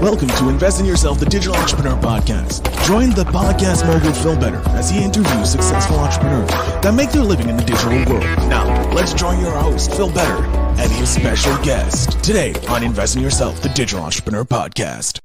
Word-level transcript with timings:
Welcome 0.00 0.28
to 0.28 0.50
Invest 0.50 0.78
in 0.78 0.84
Yourself, 0.84 1.18
the 1.18 1.24
Digital 1.24 1.56
Entrepreneur 1.56 1.96
Podcast. 1.96 2.62
Join 2.86 3.08
the 3.14 3.24
podcast 3.24 3.86
mogul 3.86 4.12
Phil 4.12 4.38
Better 4.38 4.60
as 4.76 4.90
he 4.90 5.02
interviews 5.02 5.50
successful 5.50 5.98
entrepreneurs 5.98 6.50
that 6.82 6.92
make 6.92 7.12
their 7.12 7.22
living 7.22 7.48
in 7.48 7.56
the 7.56 7.64
digital 7.64 7.92
world. 8.04 8.22
Now, 8.50 8.92
let's 8.92 9.14
join 9.14 9.40
your 9.40 9.52
host, 9.52 9.94
Phil 9.94 10.12
Better, 10.12 10.44
and 10.44 10.92
his 10.92 11.08
special 11.08 11.56
guest 11.64 12.22
today 12.22 12.52
on 12.68 12.82
Invest 12.84 13.16
in 13.16 13.22
Yourself, 13.22 13.62
the 13.62 13.70
Digital 13.70 14.04
Entrepreneur 14.04 14.44
Podcast. 14.44 15.18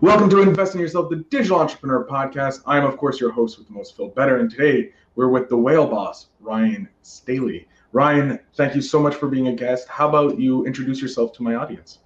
Welcome 0.00 0.28
to 0.30 0.42
Invest 0.42 0.74
in 0.74 0.80
Yourself, 0.80 1.10
the 1.10 1.24
Digital 1.30 1.60
Entrepreneur 1.60 2.04
Podcast. 2.04 2.62
I'm, 2.66 2.84
of 2.84 2.96
course, 2.96 3.20
your 3.20 3.30
host 3.30 3.56
with 3.56 3.68
the 3.68 3.72
most, 3.72 3.96
Phil 3.96 4.08
Better, 4.08 4.38
and 4.38 4.50
today 4.50 4.90
we're 5.14 5.28
with 5.28 5.48
the 5.48 5.56
whale 5.56 5.86
boss, 5.86 6.26
Ryan 6.40 6.88
Staley. 7.02 7.68
Ryan, 7.92 8.40
thank 8.56 8.74
you 8.74 8.82
so 8.82 8.98
much 8.98 9.14
for 9.14 9.28
being 9.28 9.46
a 9.46 9.54
guest. 9.54 9.86
How 9.86 10.08
about 10.08 10.40
you 10.40 10.66
introduce 10.66 11.00
yourself 11.00 11.32
to 11.34 11.44
my 11.44 11.54
audience? 11.54 12.00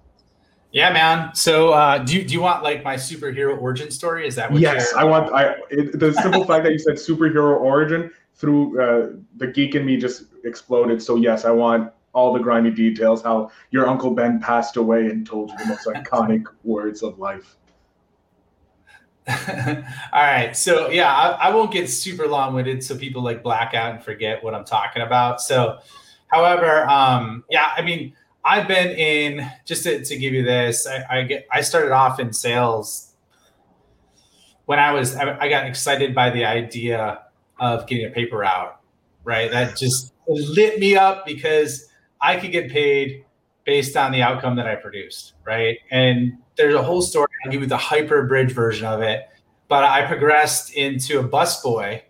Yeah, 0.73 0.91
man. 0.91 1.35
So, 1.35 1.71
uh, 1.71 1.99
do 1.99 2.15
you, 2.15 2.23
do 2.23 2.33
you 2.33 2.41
want 2.41 2.63
like 2.63 2.83
my 2.83 2.95
superhero 2.95 3.61
origin 3.61 3.91
story? 3.91 4.27
Is 4.27 4.33
that 4.35 4.51
what? 4.51 4.59
Yes, 4.59 4.91
I 4.93 5.03
want. 5.03 5.31
I 5.31 5.55
it, 5.69 5.99
the 5.99 6.13
simple 6.13 6.43
fact 6.47 6.63
that 6.63 6.73
you 6.73 6.79
said 6.79 6.95
superhero 6.95 7.59
origin 7.61 8.09
through 8.33 8.81
uh, 8.81 9.09
the 9.37 9.45
geek 9.45 9.75
in 9.75 9.85
me 9.85 9.97
just 9.97 10.23
exploded. 10.43 10.99
So 10.99 11.15
yes, 11.15 11.45
I 11.45 11.51
want 11.51 11.93
all 12.13 12.33
the 12.33 12.39
grimy 12.39 12.71
details. 12.71 13.21
How 13.21 13.51
your 13.69 13.87
uncle 13.87 14.15
Ben 14.15 14.39
passed 14.39 14.75
away 14.75 15.05
and 15.05 15.27
told 15.27 15.51
you 15.51 15.57
the 15.59 15.65
most 15.67 15.85
iconic 15.85 16.45
words 16.63 17.03
of 17.03 17.19
life. 17.19 17.55
all 19.27 19.35
right. 20.11 20.57
So 20.57 20.89
yeah, 20.89 21.13
I, 21.13 21.49
I 21.49 21.55
won't 21.55 21.71
get 21.71 21.87
super 21.87 22.27
long 22.27 22.55
winded 22.55 22.83
so 22.83 22.97
people 22.97 23.21
like 23.21 23.43
black 23.43 23.75
out 23.75 23.93
and 23.93 24.03
forget 24.03 24.43
what 24.43 24.55
I'm 24.55 24.65
talking 24.65 25.03
about. 25.03 25.39
So, 25.39 25.77
however, 26.29 26.89
um, 26.89 27.43
yeah, 27.51 27.73
I 27.77 27.83
mean 27.83 28.15
I've 28.45 28.67
been 28.67 28.89
in 28.91 29.49
just 29.65 29.83
to, 29.83 30.03
to 30.03 30.17
give 30.17 30.33
you 30.33 30.43
this. 30.43 30.85
I, 30.85 31.05
I, 31.09 31.21
get 31.23 31.47
I 31.51 31.61
started 31.61 31.91
off 31.91 32.19
in 32.19 32.33
sales 32.33 33.13
when 34.65 34.79
I 34.79 34.91
was 34.91 35.15
I, 35.15 35.37
I 35.39 35.49
got 35.49 35.65
excited 35.65 36.13
by 36.13 36.29
the 36.29 36.45
idea 36.45 37.23
of 37.59 37.87
getting 37.87 38.05
a 38.05 38.09
paper 38.09 38.43
out. 38.43 38.79
Right, 39.25 39.49
that 39.51 39.77
just 39.77 40.13
lit 40.27 40.79
me 40.79 40.97
up 40.97 41.25
because 41.25 41.87
I 42.19 42.35
could 42.35 42.51
get 42.51 42.69
paid 42.69 43.25
based 43.63 43.95
on 43.95 44.11
the 44.11 44.21
outcome 44.21 44.57
that 44.57 44.67
I 44.67 44.75
produced. 44.75 45.33
Right, 45.45 45.77
and 45.91 46.33
there's 46.57 46.75
a 46.75 46.83
whole 46.83 47.01
story. 47.01 47.27
I'll 47.45 47.51
give 47.51 47.61
you 47.61 47.67
the 47.67 47.77
hyper 47.77 48.25
bridge 48.27 48.51
version 48.51 48.85
of 48.85 49.01
it. 49.01 49.29
But 49.69 49.85
I 49.85 50.05
progressed 50.05 50.73
into 50.73 51.19
a 51.19 51.27
busboy, 51.27 52.01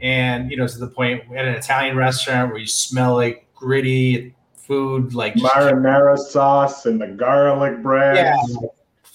and 0.00 0.50
you 0.50 0.56
know 0.56 0.66
to 0.66 0.78
the 0.78 0.88
point 0.88 1.22
at 1.36 1.44
an 1.44 1.54
Italian 1.54 1.96
restaurant 1.96 2.50
where 2.50 2.58
you 2.58 2.66
smell 2.66 3.14
like 3.14 3.46
gritty 3.54 4.34
food 4.68 5.14
like 5.14 5.34
marinara 5.34 6.18
sauce 6.18 6.84
and 6.84 7.00
the 7.00 7.08
garlic 7.08 7.82
bread. 7.82 8.16
Yeah, 8.16 8.36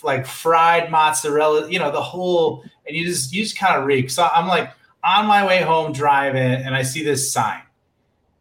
like 0.01 0.25
fried 0.25 0.91
mozzarella, 0.91 1.69
you 1.69 1.79
know, 1.79 1.91
the 1.91 2.01
whole 2.01 2.65
and 2.87 2.97
you 2.97 3.05
just 3.05 3.31
you 3.31 3.43
just 3.43 3.57
kind 3.57 3.79
of 3.79 3.85
reek. 3.85 4.09
So 4.09 4.27
I'm 4.33 4.47
like 4.47 4.71
on 5.03 5.27
my 5.27 5.45
way 5.45 5.61
home 5.61 5.93
driving 5.93 6.41
and 6.41 6.75
I 6.75 6.81
see 6.81 7.03
this 7.03 7.31
sign. 7.31 7.61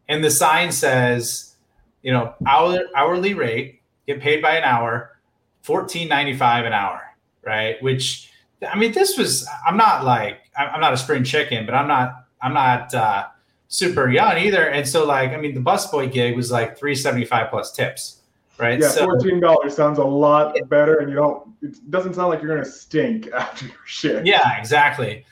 And 0.09 0.23
the 0.23 0.31
sign 0.31 0.71
says, 0.71 1.55
you 2.01 2.11
know, 2.11 2.33
hour, 2.45 2.79
hourly 2.95 3.33
rate, 3.33 3.81
get 4.05 4.19
paid 4.19 4.41
by 4.41 4.57
an 4.57 4.63
hour, 4.63 5.17
14.95 5.65 6.67
an 6.67 6.73
hour, 6.73 7.01
right? 7.45 7.81
Which 7.81 8.31
I 8.67 8.77
mean, 8.77 8.91
this 8.91 9.17
was 9.17 9.47
I'm 9.65 9.77
not 9.77 10.03
like 10.03 10.39
I'm 10.57 10.81
not 10.81 10.93
a 10.93 10.97
spring 10.97 11.23
chicken, 11.23 11.65
but 11.65 11.75
I'm 11.75 11.87
not 11.87 12.25
I'm 12.41 12.53
not 12.53 12.93
uh 12.93 13.27
super 13.67 14.09
young 14.09 14.37
either. 14.37 14.69
And 14.69 14.87
so 14.87 15.05
like, 15.05 15.31
I 15.31 15.37
mean, 15.37 15.53
the 15.53 15.61
busboy 15.61 16.11
gig 16.11 16.35
was 16.35 16.51
like 16.51 16.77
375 16.77 17.49
plus 17.49 17.71
tips. 17.71 18.19
Right. 18.59 18.79
Yeah. 18.79 18.89
So, 18.89 19.07
$14 19.07 19.71
sounds 19.71 19.97
a 19.97 20.03
lot 20.03 20.55
better. 20.69 20.99
And 20.99 21.09
you 21.09 21.15
don't, 21.15 21.47
it 21.61 21.89
doesn't 21.89 22.13
sound 22.13 22.29
like 22.29 22.41
you're 22.41 22.53
going 22.53 22.63
to 22.63 22.69
stink 22.69 23.27
after 23.35 23.65
your 23.65 23.75
shit. 23.85 24.25
Yeah, 24.25 24.57
exactly. 24.59 25.25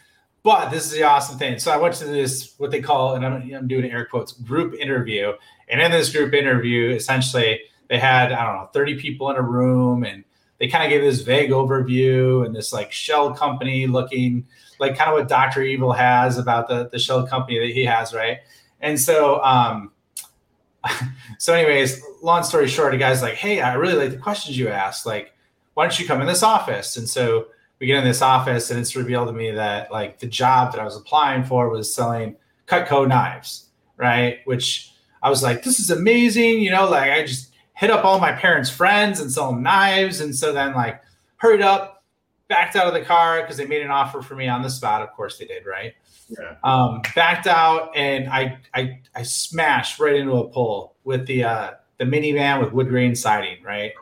But 0.44 0.70
this 0.70 0.86
is 0.86 0.92
the 0.92 1.04
awesome 1.04 1.38
thing. 1.38 1.60
So 1.60 1.72
I 1.72 1.78
went 1.78 1.94
to 1.96 2.06
this, 2.06 2.56
what 2.58 2.72
they 2.72 2.82
call, 2.82 3.16
and 3.16 3.24
I'm, 3.24 3.54
I'm 3.54 3.68
doing 3.68 3.92
air 3.92 4.06
quotes, 4.06 4.32
group 4.32 4.74
interview. 4.74 5.34
And 5.70 5.80
in 5.80 5.92
this 5.92 6.12
group 6.12 6.34
interview, 6.34 6.90
essentially 6.96 7.62
they 7.90 8.00
had, 8.00 8.32
I 8.32 8.44
don't 8.44 8.56
know, 8.56 8.70
30 8.74 9.00
people 9.00 9.30
in 9.30 9.36
a 9.36 9.42
room 9.42 10.04
and 10.04 10.24
they 10.62 10.68
kind 10.68 10.84
of 10.84 10.92
gave 10.92 11.02
this 11.02 11.22
vague 11.22 11.50
overview 11.50 12.46
and 12.46 12.56
this 12.56 12.72
like 12.72 12.92
shell 12.92 13.34
company 13.34 13.88
looking 13.88 14.46
like 14.80 14.96
kind 14.96 15.10
of 15.10 15.18
what 15.18 15.28
Dr. 15.28 15.64
Evil 15.64 15.92
has 15.92 16.38
about 16.38 16.68
the, 16.68 16.88
the 16.90 17.00
shell 17.00 17.26
company 17.26 17.58
that 17.58 17.74
he 17.74 17.84
has, 17.84 18.14
right? 18.14 18.38
And 18.80 19.00
so, 19.00 19.44
um, 19.44 19.92
so 21.40 21.56
anyways, 21.56 22.00
long 22.22 22.44
story 22.44 22.68
short, 22.68 22.94
a 22.94 23.00
guy's 23.00 23.24
like, 23.24 23.34
Hey, 23.34 23.60
I 23.60 23.74
really 23.74 23.96
like 23.96 24.12
the 24.12 24.22
questions 24.22 24.56
you 24.56 24.70
asked. 24.70 25.04
Like, 25.04 25.34
why 25.74 25.86
don't 25.86 26.00
you 26.00 26.06
come 26.06 26.22
in 26.22 26.28
this 26.28 26.44
office? 26.44 26.96
And 26.96 27.10
so 27.10 27.48
we 27.80 27.88
get 27.88 27.98
in 27.98 28.04
this 28.04 28.22
office 28.22 28.70
and 28.70 28.80
it's 28.80 28.96
revealed 28.96 29.30
to 29.30 29.34
me 29.34 29.50
that 29.50 29.92
like 29.92 30.20
the 30.20 30.28
job 30.28 30.74
that 30.74 30.80
I 30.80 30.86
was 30.86 30.96
applying 30.96 31.44
for 31.44 31.70
was 31.70 31.92
selling 31.92 32.36
Cutco 32.68 33.08
knives, 33.08 33.70
right? 33.98 34.42
Which 34.46 34.94
I 35.24 35.32
was 35.32 35.42
like, 35.42 35.64
this 35.64 35.80
is 35.80 35.90
amazing. 35.90 36.62
You 36.62 36.70
know, 36.70 36.88
like 36.88 37.10
I 37.10 37.26
just 37.26 37.51
hit 37.82 37.90
up 37.90 38.06
all 38.06 38.20
my 38.20 38.32
parents' 38.32 38.70
friends 38.70 39.20
and 39.20 39.32
sell 39.32 39.52
them 39.52 39.64
knives. 39.64 40.22
And 40.22 40.36
so 40.36 40.54
then 40.54 40.76
like 40.76 41.02
hurried 41.38 41.64
up, 41.64 42.04
backed 42.48 42.76
out 42.76 42.86
of 42.86 42.94
the 42.94 43.02
car 43.02 43.42
because 43.42 43.58
they 43.58 43.66
made 43.66 43.82
an 43.82 43.90
offer 43.90 44.22
for 44.22 44.36
me 44.36 44.48
on 44.48 44.62
the 44.62 44.70
spot. 44.70 45.02
Of 45.02 45.12
course 45.14 45.40
they 45.40 45.46
did, 45.46 45.66
right? 45.66 45.96
Yeah. 46.30 46.58
Um, 46.64 47.02
backed 47.16 47.48
out 47.48 47.90
and 47.98 48.30
I 48.30 48.60
I 48.76 49.00
I 49.16 49.24
smashed 49.24 50.00
right 50.00 50.16
into 50.16 50.34
a 50.34 50.48
pole 50.48 50.96
with 51.06 51.26
the 51.26 51.44
uh, 51.44 51.72
the 51.98 52.06
minivan 52.06 52.64
with 52.64 52.72
wood 52.72 52.88
grain 52.88 53.16
siding, 53.16 53.64
right? 53.64 53.94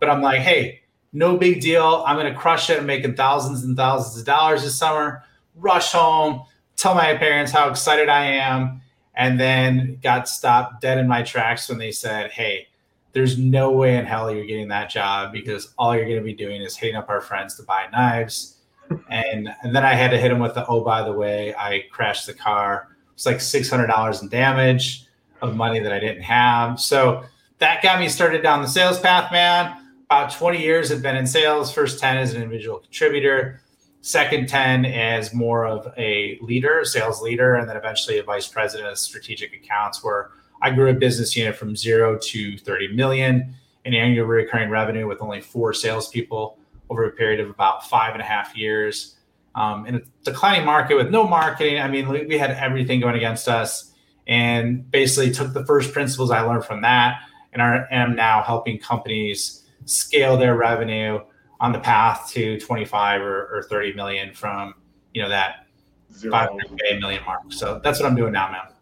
But 0.00 0.10
I'm 0.10 0.20
like, 0.20 0.42
hey, 0.42 0.82
no 1.14 1.38
big 1.38 1.62
deal. 1.62 2.04
I'm 2.06 2.16
gonna 2.16 2.34
crush 2.34 2.68
it. 2.68 2.78
I'm 2.78 2.84
making 2.84 3.14
thousands 3.14 3.64
and 3.64 3.74
thousands 3.74 4.20
of 4.20 4.26
dollars 4.26 4.64
this 4.64 4.76
summer. 4.76 5.24
Rush 5.56 5.92
home, 5.92 6.42
tell 6.76 6.94
my 6.94 7.14
parents 7.14 7.52
how 7.52 7.70
excited 7.70 8.10
I 8.10 8.26
am, 8.26 8.82
and 9.14 9.40
then 9.40 9.98
got 10.02 10.28
stopped 10.28 10.82
dead 10.82 10.98
in 10.98 11.08
my 11.08 11.22
tracks 11.22 11.70
when 11.70 11.78
they 11.78 11.90
said, 11.90 12.30
hey 12.30 12.68
there's 13.14 13.38
no 13.38 13.70
way 13.70 13.96
in 13.96 14.04
hell 14.04 14.30
you're 14.30 14.44
getting 14.44 14.68
that 14.68 14.90
job 14.90 15.32
because 15.32 15.72
all 15.78 15.94
you're 15.94 16.04
going 16.04 16.18
to 16.18 16.24
be 16.24 16.34
doing 16.34 16.60
is 16.60 16.76
hitting 16.76 16.96
up 16.96 17.08
our 17.08 17.20
friends 17.20 17.54
to 17.56 17.62
buy 17.62 17.86
knives. 17.92 18.58
and 19.08 19.48
and 19.62 19.74
then 19.74 19.84
I 19.84 19.94
had 19.94 20.10
to 20.10 20.18
hit 20.18 20.30
him 20.30 20.40
with 20.40 20.54
the 20.54 20.66
oh 20.66 20.82
by 20.82 21.02
the 21.02 21.12
way 21.12 21.54
I 21.54 21.84
crashed 21.90 22.26
the 22.26 22.34
car. 22.34 22.88
It's 23.14 23.24
like 23.24 23.40
six 23.40 23.70
hundred 23.70 23.86
dollars 23.86 24.20
in 24.20 24.28
damage 24.28 25.06
of 25.40 25.56
money 25.56 25.78
that 25.78 25.92
I 25.92 26.00
didn't 26.00 26.22
have. 26.22 26.80
So 26.80 27.24
that 27.58 27.82
got 27.82 28.00
me 28.00 28.08
started 28.08 28.42
down 28.42 28.60
the 28.62 28.68
sales 28.68 28.98
path, 28.98 29.32
man. 29.32 29.80
About 30.06 30.32
20 30.32 30.60
years 30.60 30.90
have 30.90 31.02
been 31.02 31.16
in 31.16 31.26
sales. 31.26 31.72
First 31.72 31.98
10 31.98 32.18
as 32.18 32.34
an 32.34 32.42
individual 32.42 32.78
contributor. 32.78 33.60
Second 34.00 34.48
10 34.48 34.84
as 34.84 35.32
more 35.32 35.66
of 35.66 35.92
a 35.96 36.38
leader, 36.42 36.84
sales 36.84 37.22
leader, 37.22 37.54
and 37.54 37.68
then 37.68 37.76
eventually 37.76 38.18
a 38.18 38.22
vice 38.22 38.46
president 38.46 38.90
of 38.90 38.98
strategic 38.98 39.54
accounts 39.54 40.04
where 40.04 40.30
I 40.64 40.70
grew 40.70 40.88
a 40.88 40.94
business 40.94 41.36
unit 41.36 41.56
from 41.56 41.76
zero 41.76 42.18
to 42.18 42.56
30 42.56 42.94
million 42.94 43.54
in 43.84 43.92
annual 43.92 44.24
recurring 44.24 44.70
revenue 44.70 45.06
with 45.06 45.20
only 45.20 45.42
four 45.42 45.74
salespeople 45.74 46.58
over 46.88 47.04
a 47.04 47.10
period 47.10 47.38
of 47.40 47.50
about 47.50 47.86
five 47.86 48.14
and 48.14 48.22
a 48.22 48.24
half 48.24 48.56
years. 48.56 49.16
Um, 49.54 49.84
in 49.84 49.96
a 49.96 50.00
declining 50.24 50.64
market 50.64 50.94
with 50.94 51.10
no 51.10 51.28
marketing, 51.28 51.78
I 51.78 51.88
mean, 51.88 52.08
we 52.08 52.38
had 52.38 52.50
everything 52.52 52.98
going 52.98 53.14
against 53.14 53.46
us 53.46 53.92
and 54.26 54.90
basically 54.90 55.30
took 55.32 55.52
the 55.52 55.66
first 55.66 55.92
principles 55.92 56.30
I 56.30 56.40
learned 56.40 56.64
from 56.64 56.80
that 56.80 57.20
and 57.52 57.60
are, 57.60 57.86
am 57.92 58.16
now 58.16 58.42
helping 58.42 58.78
companies 58.78 59.66
scale 59.84 60.38
their 60.38 60.56
revenue 60.56 61.20
on 61.60 61.72
the 61.72 61.78
path 61.78 62.30
to 62.30 62.58
25 62.58 63.20
or, 63.20 63.58
or 63.58 63.62
30 63.64 63.92
million 63.92 64.32
from, 64.32 64.72
you 65.12 65.20
know, 65.20 65.28
that 65.28 65.66
500 66.10 67.00
million 67.00 67.22
mark. 67.26 67.52
So 67.52 67.82
that's 67.84 68.00
what 68.00 68.08
I'm 68.08 68.16
doing 68.16 68.32
now, 68.32 68.50
man 68.50 68.73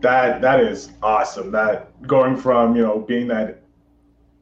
that 0.00 0.40
that 0.40 0.60
is 0.60 0.90
awesome. 1.02 1.50
That 1.50 2.06
going 2.06 2.36
from 2.36 2.76
you 2.76 2.82
know 2.82 2.98
being 2.98 3.26
that 3.28 3.62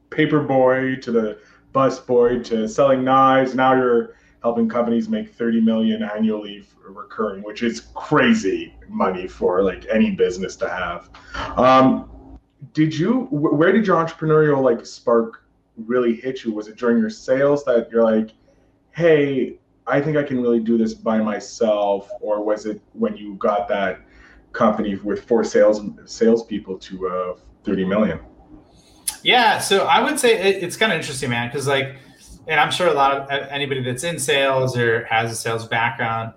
paper 0.09 0.41
boy 0.41 0.95
to 0.95 1.11
the 1.11 1.39
bus 1.73 1.99
boy 1.99 2.39
to 2.43 2.67
selling 2.67 3.03
knives. 3.03 3.55
Now 3.55 3.73
you're 3.73 4.15
helping 4.41 4.69
companies 4.69 5.09
make 5.09 5.33
30 5.33 5.61
million 5.61 6.03
annually 6.03 6.63
recurring, 6.83 7.43
which 7.43 7.63
is 7.63 7.87
crazy 7.95 8.73
money 8.87 9.27
for 9.27 9.63
like 9.63 9.85
any 9.91 10.11
business 10.11 10.55
to 10.57 10.69
have. 10.69 11.09
Um, 11.57 12.39
did 12.73 12.95
you? 12.95 13.27
Where 13.31 13.71
did 13.71 13.85
your 13.85 14.03
entrepreneurial 14.03 14.63
like 14.63 14.85
spark 14.85 15.43
really 15.75 16.15
hit 16.15 16.43
you? 16.43 16.53
Was 16.53 16.67
it 16.67 16.77
during 16.77 16.97
your 16.97 17.09
sales 17.09 17.63
that 17.65 17.89
you're 17.91 18.03
like, 18.03 18.31
hey, 18.91 19.59
I 19.85 20.01
think 20.01 20.17
I 20.17 20.23
can 20.23 20.41
really 20.41 20.59
do 20.59 20.77
this 20.77 20.93
by 20.93 21.19
myself, 21.19 22.09
or 22.19 22.43
was 22.43 22.65
it 22.65 22.81
when 22.93 23.15
you 23.15 23.35
got 23.35 23.67
that 23.69 24.01
company 24.57 24.95
with 24.95 25.25
four 25.25 25.43
sales 25.43 25.81
salespeople 26.05 26.77
to 26.79 27.07
uh, 27.07 27.39
30 27.63 27.85
million. 27.85 28.19
Yeah, 29.23 29.59
so 29.59 29.85
I 29.85 30.01
would 30.03 30.19
say 30.19 30.37
it, 30.37 30.63
it's 30.63 30.75
kind 30.75 30.91
of 30.91 30.99
interesting, 30.99 31.29
man, 31.29 31.47
because 31.49 31.67
like, 31.67 31.95
and 32.47 32.59
I'm 32.59 32.71
sure 32.71 32.87
a 32.87 32.93
lot 32.93 33.11
of 33.13 33.29
anybody 33.29 33.81
that's 33.81 34.03
in 34.03 34.19
sales 34.19 34.77
or 34.77 35.05
has 35.05 35.31
a 35.31 35.35
sales 35.35 35.67
background, 35.67 36.33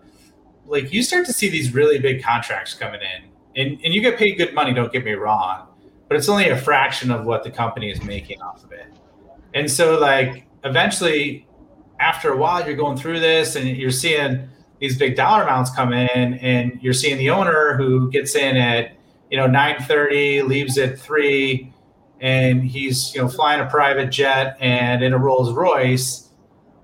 like 0.66 0.92
you 0.92 1.02
start 1.02 1.26
to 1.26 1.32
see 1.32 1.48
these 1.48 1.72
really 1.72 1.98
big 1.98 2.22
contracts 2.22 2.74
coming 2.74 3.00
in, 3.00 3.30
and 3.60 3.80
and 3.84 3.94
you 3.94 4.00
get 4.00 4.18
paid 4.18 4.36
good 4.36 4.54
money. 4.54 4.72
Don't 4.74 4.92
get 4.92 5.04
me 5.04 5.12
wrong, 5.12 5.68
but 6.08 6.16
it's 6.16 6.28
only 6.28 6.48
a 6.48 6.56
fraction 6.56 7.10
of 7.10 7.26
what 7.26 7.44
the 7.44 7.50
company 7.50 7.90
is 7.90 8.02
making 8.02 8.40
off 8.42 8.64
of 8.64 8.72
it. 8.72 8.86
And 9.54 9.70
so, 9.70 9.98
like, 9.98 10.46
eventually, 10.64 11.46
after 12.00 12.32
a 12.32 12.36
while, 12.36 12.66
you're 12.66 12.76
going 12.76 12.96
through 12.96 13.20
this 13.20 13.56
and 13.56 13.68
you're 13.68 13.90
seeing 13.90 14.48
these 14.80 14.98
big 14.98 15.14
dollar 15.14 15.42
amounts 15.42 15.70
come 15.70 15.92
in, 15.92 16.34
and 16.34 16.78
you're 16.82 16.94
seeing 16.94 17.18
the 17.18 17.30
owner 17.30 17.76
who 17.76 18.10
gets 18.10 18.34
in 18.34 18.56
at 18.56 18.92
you 19.30 19.36
know 19.36 19.46
9:30, 19.46 20.46
leaves 20.48 20.78
at 20.78 20.98
three, 20.98 21.72
and 22.20 22.64
he's 22.64 23.14
you 23.14 23.20
know 23.20 23.28
flying 23.28 23.60
a 23.60 23.66
private 23.66 24.10
jet 24.10 24.56
and 24.58 25.02
in 25.04 25.12
a 25.12 25.18
Rolls 25.18 25.52
Royce, 25.52 26.30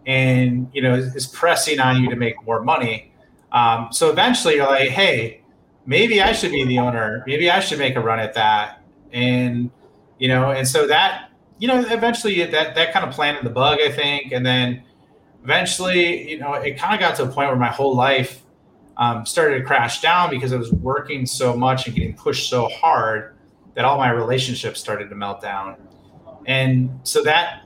and 0.06 0.68
you 0.72 0.82
know 0.82 0.94
is 0.94 1.26
pressing 1.26 1.80
on 1.80 2.02
you 2.02 2.10
to 2.10 2.16
make 2.16 2.34
more 2.44 2.62
money. 2.62 3.12
Um, 3.50 3.88
so 3.90 4.10
eventually, 4.10 4.56
you're 4.56 4.66
like, 4.66 4.90
hey, 4.90 5.42
maybe 5.86 6.20
I 6.20 6.32
should 6.32 6.52
be 6.52 6.64
the 6.64 6.78
owner. 6.78 7.24
Maybe 7.26 7.50
I 7.50 7.60
should 7.60 7.78
make 7.78 7.96
a 7.96 8.00
run 8.00 8.20
at 8.20 8.34
that, 8.34 8.82
and 9.12 9.70
you 10.18 10.28
know, 10.28 10.50
and 10.50 10.68
so 10.68 10.86
that 10.86 11.30
you 11.58 11.66
know 11.66 11.80
eventually 11.88 12.44
that 12.44 12.74
that 12.74 12.92
kind 12.92 13.06
of 13.06 13.14
planted 13.14 13.44
the 13.44 13.50
bug, 13.50 13.78
I 13.80 13.90
think, 13.90 14.32
and 14.32 14.44
then 14.44 14.82
eventually, 15.46 16.28
you 16.28 16.40
know, 16.40 16.54
it 16.54 16.76
kind 16.76 16.92
of 16.92 16.98
got 16.98 17.14
to 17.14 17.22
a 17.22 17.26
point 17.26 17.48
where 17.48 17.56
my 17.56 17.70
whole 17.70 17.94
life 17.94 18.42
um, 18.96 19.24
started 19.24 19.60
to 19.60 19.64
crash 19.64 20.00
down 20.00 20.28
because 20.28 20.52
I 20.52 20.56
was 20.56 20.72
working 20.72 21.24
so 21.24 21.56
much 21.56 21.86
and 21.86 21.94
getting 21.94 22.16
pushed 22.16 22.50
so 22.50 22.66
hard 22.66 23.36
that 23.76 23.84
all 23.84 23.96
my 23.96 24.10
relationships 24.10 24.80
started 24.80 25.08
to 25.08 25.14
melt 25.14 25.40
down. 25.40 25.76
And 26.46 26.98
so 27.04 27.22
that 27.22 27.62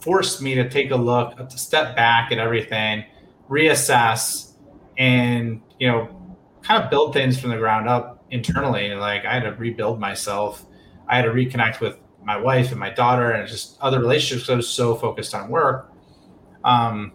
forced 0.00 0.40
me 0.42 0.54
to 0.54 0.70
take 0.70 0.92
a 0.92 0.96
look, 0.96 1.36
to 1.36 1.58
step 1.58 1.96
back 1.96 2.30
at 2.30 2.38
everything, 2.38 3.04
reassess, 3.50 4.52
and, 4.96 5.60
you 5.80 5.88
know, 5.88 6.36
kind 6.62 6.84
of 6.84 6.88
build 6.88 7.12
things 7.14 7.36
from 7.36 7.50
the 7.50 7.56
ground 7.56 7.88
up 7.88 8.24
internally. 8.30 8.94
Like 8.94 9.24
I 9.24 9.34
had 9.34 9.42
to 9.42 9.52
rebuild 9.54 9.98
myself. 9.98 10.64
I 11.08 11.16
had 11.16 11.22
to 11.22 11.32
reconnect 11.32 11.80
with 11.80 11.98
my 12.22 12.36
wife 12.36 12.70
and 12.70 12.78
my 12.78 12.90
daughter 12.90 13.32
and 13.32 13.48
just 13.48 13.76
other 13.80 13.98
relationships. 13.98 14.48
I 14.48 14.54
was 14.54 14.68
so 14.68 14.94
focused 14.94 15.34
on 15.34 15.48
work 15.48 15.91
um, 16.64 17.12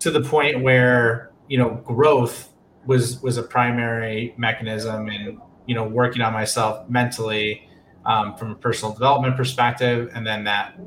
to 0.00 0.10
the 0.10 0.20
point 0.20 0.62
where 0.62 1.32
you 1.48 1.58
know 1.58 1.80
growth 1.84 2.52
was 2.86 3.20
was 3.22 3.36
a 3.36 3.42
primary 3.42 4.34
mechanism 4.36 5.08
and 5.08 5.38
you 5.66 5.74
know 5.74 5.84
working 5.84 6.22
on 6.22 6.32
myself 6.32 6.88
mentally 6.88 7.68
um, 8.06 8.34
from 8.36 8.52
a 8.52 8.54
personal 8.54 8.92
development 8.92 9.36
perspective 9.36 10.10
and 10.14 10.26
then 10.26 10.44
that 10.44 10.78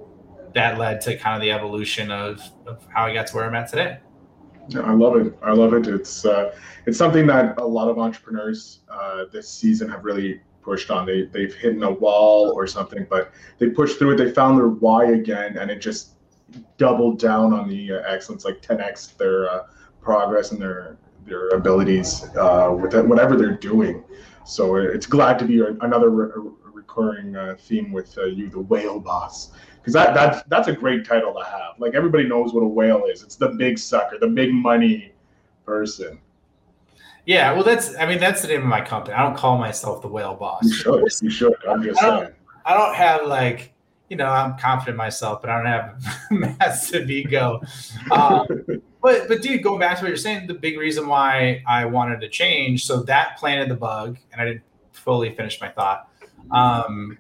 that 0.54 0.78
led 0.78 1.00
to 1.02 1.16
kind 1.18 1.36
of 1.36 1.42
the 1.42 1.52
evolution 1.52 2.12
of, 2.12 2.42
of 2.66 2.86
how 2.94 3.06
i 3.06 3.14
got 3.14 3.28
to 3.28 3.36
where 3.36 3.46
i'm 3.46 3.56
at 3.56 3.70
today 3.70 4.00
I 4.76 4.94
love 4.94 5.16
it. 5.16 5.38
I 5.42 5.52
love 5.54 5.74
it. 5.74 5.88
It's 5.88 6.26
uh, 6.26 6.56
it's 6.86 6.98
something 6.98 7.28
that 7.28 7.60
a 7.60 7.66
lot 7.66 7.90
of 7.90 7.98
entrepreneurs 8.00 8.82
uh, 8.90 9.26
this 9.32 9.50
season 9.50 9.90
have 9.90 10.06
really 10.06 10.42
pushed 10.62 10.92
on. 10.92 11.06
They 11.06 11.24
they've 11.24 11.54
hit 11.54 11.82
a 11.82 11.90
wall 11.90 12.54
or 12.56 12.68
something, 12.68 13.06
but 13.10 13.32
they 13.58 13.70
pushed 13.70 13.98
through 13.98 14.12
it. 14.12 14.18
They 14.18 14.32
found 14.32 14.58
their 14.58 14.70
why 14.70 15.06
again, 15.12 15.58
and 15.58 15.70
it 15.70 15.82
just 15.82 16.12
doubled 16.78 17.20
down 17.20 17.54
on 17.54 17.68
the 17.68 17.94
uh, 17.94 18.02
excellence, 18.08 18.46
like 18.46 18.62
10x 18.62 19.18
their 19.18 19.50
uh, 19.50 19.64
progress 20.02 20.52
and 20.52 20.62
their 20.62 20.98
their 21.26 21.50
abilities 21.50 22.24
uh, 22.36 22.76
with 22.78 22.94
whatever 23.06 23.36
they're 23.36 23.58
doing. 23.58 24.04
So 24.46 24.76
it's 24.76 25.06
glad 25.06 25.38
to 25.40 25.46
be 25.46 25.62
another 25.82 26.10
re- 26.10 26.52
recurring 26.64 27.36
uh, 27.36 27.56
theme 27.60 27.92
with 27.92 28.18
uh, 28.18 28.26
you, 28.26 28.50
the 28.50 28.60
whale 28.60 29.00
boss, 29.00 29.52
because 29.76 29.94
that 29.94 30.14
that's 30.14 30.42
that's 30.48 30.68
a 30.68 30.74
great 30.74 31.06
title 31.06 31.34
to 31.34 31.44
have. 31.44 31.80
Like 31.80 31.94
everybody 31.94 32.28
knows 32.28 32.54
what 32.54 32.62
a 32.62 32.68
whale 32.68 33.06
is. 33.06 33.24
It's 33.24 33.36
the 33.36 33.50
big 33.50 33.78
sucker, 33.78 34.18
the 34.20 34.28
big 34.28 34.52
money 34.52 35.14
person. 35.66 36.20
Yeah, 37.26 37.54
well, 37.54 37.64
that's 37.64 37.96
I 37.98 38.08
mean 38.08 38.20
that's 38.20 38.42
the 38.42 38.48
name 38.48 38.62
of 38.62 38.68
my 38.68 38.82
company. 38.82 39.16
I 39.16 39.24
don't 39.24 39.38
call 39.38 39.58
myself 39.58 40.02
the 40.02 40.08
whale 40.08 40.34
boss. 40.34 40.64
You 40.64 40.74
should. 40.74 41.08
You 41.22 41.30
should. 41.30 41.56
I'm 41.68 41.84
just 41.84 42.02
I 42.02 42.20
saying. 42.20 42.34
I 42.66 42.74
don't 42.74 42.96
have 42.96 43.28
like 43.28 43.74
you 44.12 44.18
know, 44.18 44.28
I'm 44.28 44.58
confident 44.58 44.96
in 44.96 44.98
myself, 44.98 45.40
but 45.40 45.50
I 45.50 45.56
don't 45.56 45.66
have 45.68 46.04
massive 46.60 47.10
ego. 47.10 47.62
Um, 48.12 48.46
but 49.02 49.30
but 49.30 49.42
dude, 49.42 49.64
going 49.64 49.80
back 49.80 49.98
to 49.98 50.04
what 50.04 50.10
you're 50.10 50.18
saying, 50.18 50.48
the 50.48 50.54
big 50.54 50.78
reason 50.78 51.08
why 51.08 51.64
I 51.66 51.86
wanted 51.86 52.20
to 52.20 52.28
change, 52.28 52.86
so 52.86 53.04
that 53.04 53.38
planted 53.38 53.70
the 53.70 53.76
bug, 53.76 54.18
and 54.34 54.42
I 54.42 54.46
didn't 54.46 54.64
fully 54.92 55.34
finish 55.34 55.62
my 55.62 55.70
thought. 55.70 56.10
Um, 56.52 57.18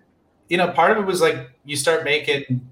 you 0.50 0.58
know, 0.58 0.68
part 0.68 0.92
of 0.92 0.98
it 0.98 1.08
was 1.08 1.22
like 1.22 1.52
you 1.64 1.78
start 1.78 2.04
making 2.04 2.70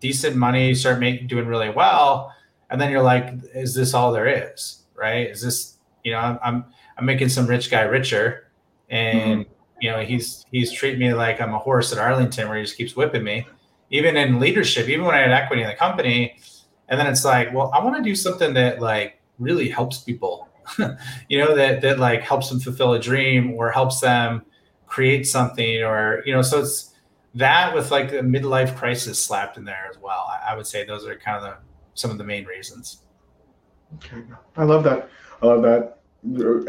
decent 0.00 0.34
money, 0.34 0.68
you 0.68 0.74
start 0.74 0.98
making 0.98 1.26
doing 1.26 1.46
really 1.46 1.68
well, 1.68 2.34
and 2.70 2.80
then 2.80 2.90
you're 2.90 3.02
like, 3.02 3.34
is 3.54 3.74
this 3.74 3.92
all 3.92 4.12
there 4.12 4.50
is? 4.50 4.84
Right? 4.94 5.28
Is 5.28 5.42
this 5.42 5.76
you 6.04 6.12
know, 6.12 6.20
I'm 6.20 6.38
I'm, 6.42 6.64
I'm 6.96 7.04
making 7.04 7.28
some 7.28 7.46
rich 7.46 7.70
guy 7.70 7.82
richer, 7.82 8.50
and 8.88 9.42
mm-hmm. 9.42 9.52
you 9.82 9.90
know, 9.90 10.00
he's 10.00 10.46
he's 10.50 10.72
treating 10.72 11.00
me 11.00 11.12
like 11.12 11.38
I'm 11.38 11.52
a 11.52 11.58
horse 11.58 11.92
at 11.92 11.98
Arlington, 11.98 12.48
where 12.48 12.56
he 12.56 12.64
just 12.64 12.78
keeps 12.78 12.96
whipping 12.96 13.22
me 13.22 13.46
even 13.90 14.16
in 14.16 14.38
leadership, 14.38 14.88
even 14.88 15.04
when 15.04 15.14
I 15.14 15.18
had 15.18 15.30
equity 15.30 15.62
in 15.62 15.68
the 15.68 15.74
company. 15.74 16.38
And 16.88 16.98
then 16.98 17.06
it's 17.06 17.24
like, 17.24 17.52
well, 17.52 17.70
I 17.74 17.82
want 17.82 17.96
to 17.96 18.02
do 18.02 18.14
something 18.14 18.54
that 18.54 18.80
like 18.80 19.20
really 19.38 19.68
helps 19.68 19.98
people, 19.98 20.48
you 21.28 21.38
know, 21.38 21.54
that 21.54 21.80
that 21.82 21.98
like 21.98 22.22
helps 22.22 22.48
them 22.48 22.60
fulfill 22.60 22.94
a 22.94 22.98
dream 22.98 23.54
or 23.54 23.70
helps 23.70 24.00
them 24.00 24.42
create 24.86 25.26
something 25.26 25.82
or, 25.82 26.22
you 26.24 26.32
know, 26.32 26.42
so 26.42 26.60
it's 26.60 26.94
that 27.34 27.74
with 27.74 27.90
like 27.90 28.12
a 28.12 28.20
midlife 28.20 28.74
crisis 28.76 29.22
slapped 29.22 29.58
in 29.58 29.64
there 29.64 29.86
as 29.90 29.98
well. 30.00 30.26
I, 30.28 30.52
I 30.52 30.56
would 30.56 30.66
say 30.66 30.84
those 30.84 31.06
are 31.06 31.16
kind 31.16 31.36
of 31.36 31.42
the 31.42 31.56
some 31.94 32.10
of 32.10 32.18
the 32.18 32.24
main 32.24 32.44
reasons. 32.44 33.02
Okay. 33.96 34.22
I 34.56 34.64
love 34.64 34.84
that. 34.84 35.08
I 35.42 35.46
love 35.46 35.62
that. 35.62 35.98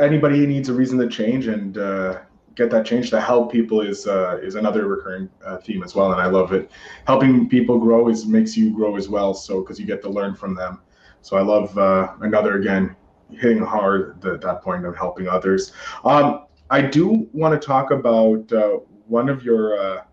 Anybody 0.01 0.45
needs 0.45 0.69
a 0.69 0.73
reason 0.73 0.97
to 0.99 1.07
change 1.07 1.47
and 1.47 1.77
uh 1.77 2.19
get 2.59 2.69
that 2.69 2.85
change 2.85 3.09
to 3.09 3.21
help 3.21 3.51
people 3.51 3.79
is 3.81 4.05
uh, 4.05 4.37
is 4.43 4.55
another 4.55 4.85
recurring 4.85 5.29
uh, 5.45 5.57
theme 5.57 5.81
as 5.81 5.95
well, 5.95 6.11
and 6.11 6.21
I 6.21 6.27
love 6.27 6.51
it. 6.51 6.69
Helping 7.07 7.47
people 7.47 7.79
grow 7.79 8.09
is 8.09 8.25
makes 8.25 8.57
you 8.57 8.71
grow 8.71 8.97
as 8.97 9.07
well, 9.07 9.33
so 9.33 9.61
because 9.61 9.79
you 9.79 9.85
get 9.85 10.01
to 10.03 10.09
learn 10.09 10.35
from 10.35 10.53
them. 10.53 10.81
So 11.21 11.37
I 11.37 11.41
love 11.41 11.77
uh, 11.77 12.15
another 12.21 12.59
again 12.59 12.95
hitting 13.31 13.63
hard 13.63 14.21
the, 14.21 14.37
that 14.37 14.61
point 14.61 14.85
of 14.85 14.95
helping 14.97 15.27
others. 15.27 15.71
Um, 16.03 16.45
I 16.69 16.81
do 16.81 17.29
want 17.31 17.59
to 17.59 17.65
talk 17.65 17.91
about 17.91 18.51
uh, 18.51 18.79
one 19.07 19.29
of 19.29 19.43
your 19.43 19.79
uh, 19.79 20.03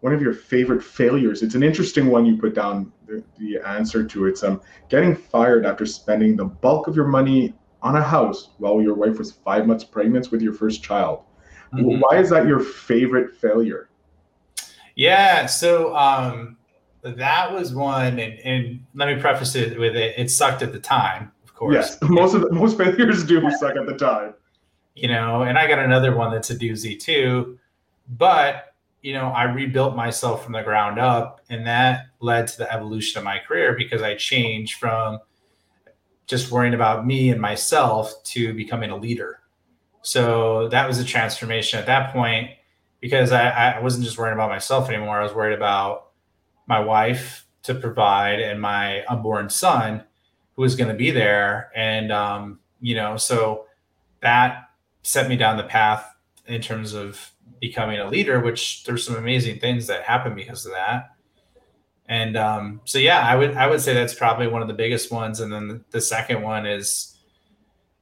one 0.00 0.14
of 0.14 0.22
your 0.22 0.32
favorite 0.32 0.82
failures. 0.82 1.42
It's 1.42 1.54
an 1.54 1.62
interesting 1.62 2.06
one 2.06 2.24
you 2.24 2.38
put 2.38 2.54
down 2.54 2.90
the, 3.06 3.22
the 3.38 3.58
answer 3.66 4.02
to. 4.02 4.26
It's 4.26 4.42
um, 4.42 4.62
getting 4.88 5.14
fired 5.14 5.66
after 5.66 5.84
spending 5.84 6.36
the 6.36 6.46
bulk 6.46 6.88
of 6.88 6.96
your 6.96 7.08
money 7.08 7.52
on 7.82 7.96
a 7.96 8.02
house 8.02 8.50
while 8.58 8.80
your 8.80 8.94
wife 8.94 9.18
was 9.18 9.32
five 9.32 9.66
months 9.66 9.84
pregnant 9.84 10.32
with 10.32 10.40
your 10.40 10.54
first 10.54 10.82
child. 10.82 11.25
Mm-hmm. 11.72 12.00
Why 12.00 12.18
is 12.18 12.30
that 12.30 12.46
your 12.46 12.60
favorite 12.60 13.36
failure? 13.36 13.88
Yeah, 14.94 15.46
so 15.46 15.94
um, 15.94 16.56
that 17.02 17.52
was 17.52 17.74
one, 17.74 18.18
and, 18.18 18.38
and, 18.40 18.84
let 18.94 19.14
me 19.14 19.20
preface 19.20 19.54
it 19.54 19.78
with 19.78 19.94
it. 19.94 20.14
It 20.16 20.30
sucked 20.30 20.62
at 20.62 20.72
the 20.72 20.80
time, 20.80 21.30
of 21.44 21.54
course. 21.54 21.74
Yes, 21.74 21.98
most 22.02 22.34
of 22.34 22.40
the, 22.40 22.50
most 22.50 22.78
failures 22.78 23.24
do 23.24 23.48
suck 23.58 23.76
at 23.76 23.86
the 23.86 23.96
time. 23.96 24.34
You 24.94 25.08
know, 25.08 25.42
and 25.42 25.58
I 25.58 25.66
got 25.66 25.78
another 25.78 26.16
one 26.16 26.32
that's 26.32 26.48
a 26.48 26.56
doozy 26.56 26.98
too, 26.98 27.58
but 28.08 28.74
you 29.02 29.12
know, 29.12 29.26
I 29.26 29.44
rebuilt 29.44 29.94
myself 29.94 30.42
from 30.42 30.54
the 30.54 30.62
ground 30.62 30.98
up, 30.98 31.42
and 31.50 31.66
that 31.66 32.06
led 32.20 32.46
to 32.48 32.58
the 32.58 32.72
evolution 32.72 33.18
of 33.18 33.24
my 33.24 33.38
career 33.38 33.74
because 33.76 34.00
I 34.00 34.14
changed 34.14 34.78
from 34.78 35.20
just 36.26 36.50
worrying 36.50 36.74
about 36.74 37.06
me 37.06 37.30
and 37.30 37.40
myself 37.40 38.22
to 38.24 38.54
becoming 38.54 38.90
a 38.90 38.96
leader 38.96 39.40
so 40.06 40.68
that 40.68 40.86
was 40.86 41.00
a 41.00 41.04
transformation 41.04 41.80
at 41.80 41.86
that 41.86 42.12
point 42.12 42.50
because 43.00 43.32
I, 43.32 43.48
I 43.48 43.80
wasn't 43.80 44.04
just 44.04 44.16
worrying 44.16 44.34
about 44.34 44.50
myself 44.50 44.88
anymore. 44.88 45.18
I 45.18 45.24
was 45.24 45.34
worried 45.34 45.56
about 45.56 46.10
my 46.68 46.78
wife 46.78 47.44
to 47.64 47.74
provide 47.74 48.38
and 48.38 48.60
my 48.60 49.04
unborn 49.06 49.50
son 49.50 50.04
who 50.54 50.62
was 50.62 50.76
going 50.76 50.90
to 50.90 50.94
be 50.94 51.10
there. 51.10 51.72
And, 51.74 52.12
um, 52.12 52.60
you 52.80 52.94
know, 52.94 53.16
so 53.16 53.64
that 54.20 54.70
set 55.02 55.28
me 55.28 55.34
down 55.34 55.56
the 55.56 55.64
path 55.64 56.08
in 56.46 56.60
terms 56.60 56.94
of 56.94 57.32
becoming 57.60 57.98
a 57.98 58.08
leader, 58.08 58.38
which 58.38 58.84
there's 58.84 59.04
some 59.04 59.16
amazing 59.16 59.58
things 59.58 59.88
that 59.88 60.04
happen 60.04 60.36
because 60.36 60.64
of 60.66 60.70
that. 60.70 61.10
And 62.08 62.36
um, 62.36 62.80
so, 62.84 62.98
yeah, 62.98 63.26
I 63.26 63.34
would 63.34 63.56
I 63.56 63.66
would 63.66 63.80
say 63.80 63.92
that's 63.92 64.14
probably 64.14 64.46
one 64.46 64.62
of 64.62 64.68
the 64.68 64.74
biggest 64.74 65.10
ones. 65.10 65.40
And 65.40 65.52
then 65.52 65.84
the 65.90 66.00
second 66.00 66.42
one 66.42 66.64
is 66.64 67.15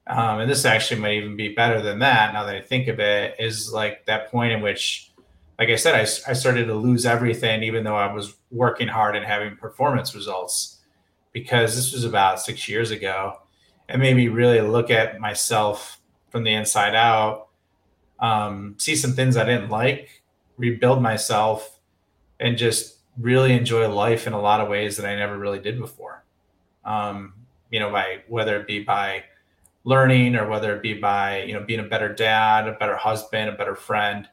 um, 0.07 0.39
and 0.39 0.49
this 0.49 0.65
actually 0.65 1.01
might 1.01 1.13
even 1.13 1.35
be 1.35 1.53
better 1.53 1.81
than 1.81 1.99
that 1.99 2.33
now 2.33 2.43
that 2.43 2.55
I 2.55 2.61
think 2.61 2.87
of 2.87 2.99
it, 2.99 3.35
is 3.39 3.71
like 3.73 4.05
that 4.05 4.29
point 4.29 4.53
in 4.53 4.61
which, 4.61 5.11
like 5.57 5.69
I 5.69 5.75
said, 5.75 5.95
I, 5.95 6.01
I 6.01 6.33
started 6.33 6.65
to 6.65 6.75
lose 6.75 7.05
everything, 7.05 7.63
even 7.63 7.83
though 7.83 7.95
I 7.95 8.11
was 8.11 8.35
working 8.51 8.87
hard 8.87 9.15
and 9.15 9.25
having 9.25 9.55
performance 9.55 10.13
results, 10.13 10.79
because 11.33 11.75
this 11.75 11.91
was 11.91 12.03
about 12.03 12.39
six 12.39 12.69
years 12.69 12.91
ago. 12.91 13.39
And 13.87 14.01
made 14.01 14.15
me 14.15 14.29
really 14.29 14.61
look 14.61 14.89
at 14.89 15.19
myself 15.19 15.99
from 16.29 16.43
the 16.43 16.53
inside 16.53 16.95
out, 16.95 17.49
um, 18.19 18.75
see 18.77 18.95
some 18.95 19.13
things 19.13 19.37
I 19.37 19.45
didn't 19.45 19.69
like, 19.69 20.23
rebuild 20.57 21.01
myself, 21.01 21.79
and 22.39 22.57
just 22.57 22.97
really 23.17 23.53
enjoy 23.53 23.87
life 23.87 24.27
in 24.27 24.33
a 24.33 24.41
lot 24.41 24.59
of 24.59 24.67
ways 24.67 24.97
that 24.97 25.05
I 25.05 25.15
never 25.15 25.37
really 25.37 25.59
did 25.59 25.79
before. 25.79 26.23
Um, 26.83 27.33
you 27.71 27.79
know, 27.79 27.91
by 27.91 28.23
whether 28.27 28.59
it 28.59 28.67
be 28.67 28.83
by 28.83 29.23
learning 29.85 30.35
or 30.35 30.49
whether 30.49 30.75
it 30.75 30.81
be 30.81 30.93
by 30.93 31.43
you 31.43 31.53
know 31.53 31.63
being 31.63 31.79
a 31.79 31.83
better 31.83 32.13
dad 32.13 32.67
a 32.67 32.73
better 32.73 32.95
husband 32.97 33.49
a 33.49 33.53
better 33.53 33.75
friend 33.75 34.27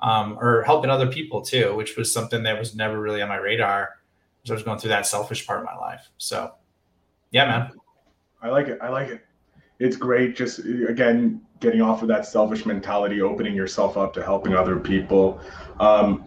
um, 0.00 0.38
or 0.40 0.62
helping 0.62 0.90
other 0.90 1.06
people 1.06 1.42
too 1.42 1.74
which 1.76 1.96
was 1.96 2.10
something 2.10 2.42
that 2.42 2.58
was 2.58 2.74
never 2.74 3.00
really 3.00 3.20
on 3.20 3.28
my 3.28 3.36
radar 3.36 3.90
as 4.44 4.50
i 4.50 4.54
was 4.54 4.62
going 4.62 4.78
through 4.78 4.88
that 4.88 5.06
selfish 5.06 5.46
part 5.46 5.58
of 5.58 5.64
my 5.64 5.76
life 5.76 6.10
so 6.18 6.52
Yeah, 7.32 7.46
man. 7.46 7.72
I 8.42 8.48
like 8.50 8.68
it. 8.68 8.78
I 8.80 8.88
like 8.90 9.08
it. 9.08 9.24
It's 9.78 9.96
great. 9.96 10.36
Just 10.36 10.60
again, 10.60 11.40
getting 11.60 11.80
off 11.80 12.02
of 12.02 12.08
that 12.08 12.26
selfish 12.26 12.66
mentality, 12.66 13.20
opening 13.20 13.54
yourself 13.54 13.96
up 13.96 14.12
to 14.14 14.22
helping 14.22 14.54
other 14.54 14.78
people. 14.78 15.40
Um, 15.80 16.24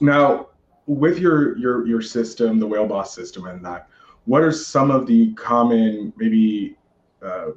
now, 0.00 0.48
with 0.86 1.18
your 1.18 1.56
your 1.56 1.86
your 1.86 2.02
system, 2.02 2.58
the 2.58 2.66
Whale 2.66 2.86
Boss 2.86 3.14
system, 3.14 3.46
and 3.46 3.64
that, 3.64 3.88
what 4.24 4.42
are 4.42 4.52
some 4.52 4.90
of 4.90 5.06
the 5.06 5.32
common 5.34 6.12
maybe 6.16 6.76
uh, 7.24 7.50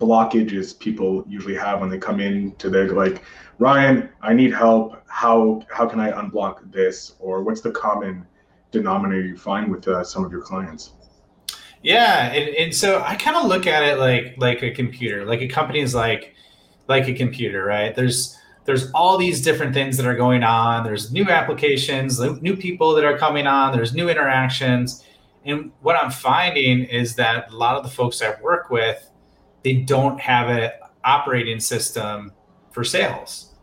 blockages 0.00 0.78
people 0.78 1.24
usually 1.26 1.54
have 1.54 1.80
when 1.80 1.88
they 1.88 1.98
come 1.98 2.20
in 2.20 2.54
to 2.56 2.68
their 2.68 2.88
like 2.92 3.22
Ryan, 3.58 4.10
I 4.20 4.34
need 4.34 4.52
help. 4.52 5.02
How 5.08 5.62
how 5.70 5.86
can 5.86 6.00
I 6.00 6.10
unblock 6.12 6.70
this? 6.70 7.14
Or 7.18 7.42
what's 7.42 7.62
the 7.62 7.70
common 7.70 8.26
denominator 8.70 9.22
you 9.22 9.36
find 9.36 9.70
with 9.70 9.88
uh, 9.88 10.04
some 10.04 10.24
of 10.24 10.30
your 10.30 10.42
clients? 10.42 10.92
Yeah, 11.82 12.32
and, 12.32 12.54
and 12.56 12.74
so 12.74 13.02
I 13.02 13.14
kind 13.14 13.36
of 13.36 13.46
look 13.46 13.66
at 13.66 13.82
it 13.82 13.98
like 13.98 14.34
like 14.38 14.62
a 14.62 14.70
computer, 14.70 15.24
like 15.24 15.40
a 15.40 15.48
company 15.48 15.80
is 15.80 15.94
like 15.94 16.34
like 16.88 17.08
a 17.08 17.14
computer, 17.14 17.64
right? 17.64 17.94
There's 17.94 18.36
there's 18.64 18.90
all 18.92 19.16
these 19.16 19.40
different 19.40 19.72
things 19.72 19.96
that 19.96 20.06
are 20.06 20.16
going 20.16 20.42
on. 20.42 20.84
There's 20.84 21.12
new 21.12 21.24
applications, 21.24 22.18
new 22.42 22.56
people 22.56 22.94
that 22.94 23.04
are 23.04 23.16
coming 23.16 23.46
on. 23.46 23.72
There's 23.72 23.94
new 23.94 24.08
interactions, 24.08 25.04
and 25.46 25.72
what 25.80 25.96
I'm 25.96 26.10
finding 26.10 26.84
is 26.84 27.14
that 27.16 27.50
a 27.52 27.56
lot 27.56 27.76
of 27.76 27.84
the 27.84 27.90
folks 27.90 28.20
I 28.20 28.34
work 28.40 28.70
with, 28.70 29.10
they 29.62 29.74
don't 29.74 30.20
have 30.20 30.48
an 30.48 30.70
operating 31.04 31.60
system 31.60 32.32
for 32.70 32.84
sales, 32.84 33.54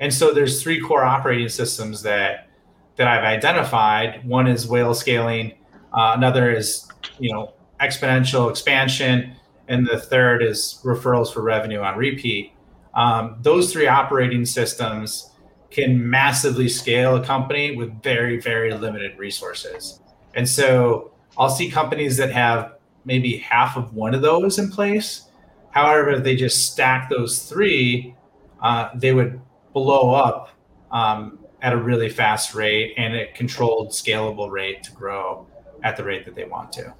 and 0.00 0.12
so 0.12 0.34
there's 0.34 0.62
three 0.62 0.80
core 0.80 1.04
operating 1.04 1.48
systems 1.48 2.02
that 2.02 2.48
that 2.96 3.06
I've 3.06 3.24
identified. 3.24 4.26
One 4.26 4.46
is 4.46 4.66
whale 4.66 4.94
scaling. 4.94 5.54
Uh, 5.92 6.12
another 6.16 6.50
is 6.50 6.88
you 7.18 7.32
know 7.32 7.54
exponential 7.80 8.50
expansion, 8.50 9.36
and 9.68 9.86
the 9.86 9.98
third 9.98 10.42
is 10.42 10.80
referrals 10.84 11.32
for 11.32 11.42
revenue 11.42 11.80
on 11.80 11.96
repeat. 11.96 12.52
Um, 12.94 13.36
those 13.42 13.72
three 13.72 13.86
operating 13.86 14.44
systems 14.44 15.30
can 15.70 16.08
massively 16.08 16.68
scale 16.68 17.16
a 17.16 17.24
company 17.24 17.76
with 17.76 18.02
very, 18.02 18.40
very 18.40 18.72
limited 18.72 19.18
resources. 19.18 20.00
And 20.34 20.48
so 20.48 21.12
I'll 21.38 21.50
see 21.50 21.70
companies 21.70 22.16
that 22.16 22.32
have 22.32 22.74
maybe 23.04 23.38
half 23.38 23.76
of 23.76 23.94
one 23.94 24.14
of 24.14 24.22
those 24.22 24.58
in 24.58 24.70
place. 24.70 25.28
However, 25.70 26.10
if 26.10 26.24
they 26.24 26.34
just 26.34 26.72
stack 26.72 27.08
those 27.08 27.44
three, 27.44 28.14
uh, 28.60 28.90
they 28.94 29.12
would 29.12 29.40
blow 29.72 30.12
up 30.14 30.50
um, 30.90 31.38
at 31.62 31.72
a 31.72 31.76
really 31.76 32.08
fast 32.08 32.54
rate 32.54 32.94
and 32.96 33.14
a 33.14 33.26
controlled, 33.32 33.90
scalable 33.90 34.50
rate 34.50 34.82
to 34.84 34.92
grow 34.92 35.46
at 35.84 35.96
the 35.96 36.04
rate 36.04 36.24
that 36.24 36.34
they 36.34 36.44
want 36.44 36.72
to. 36.72 36.92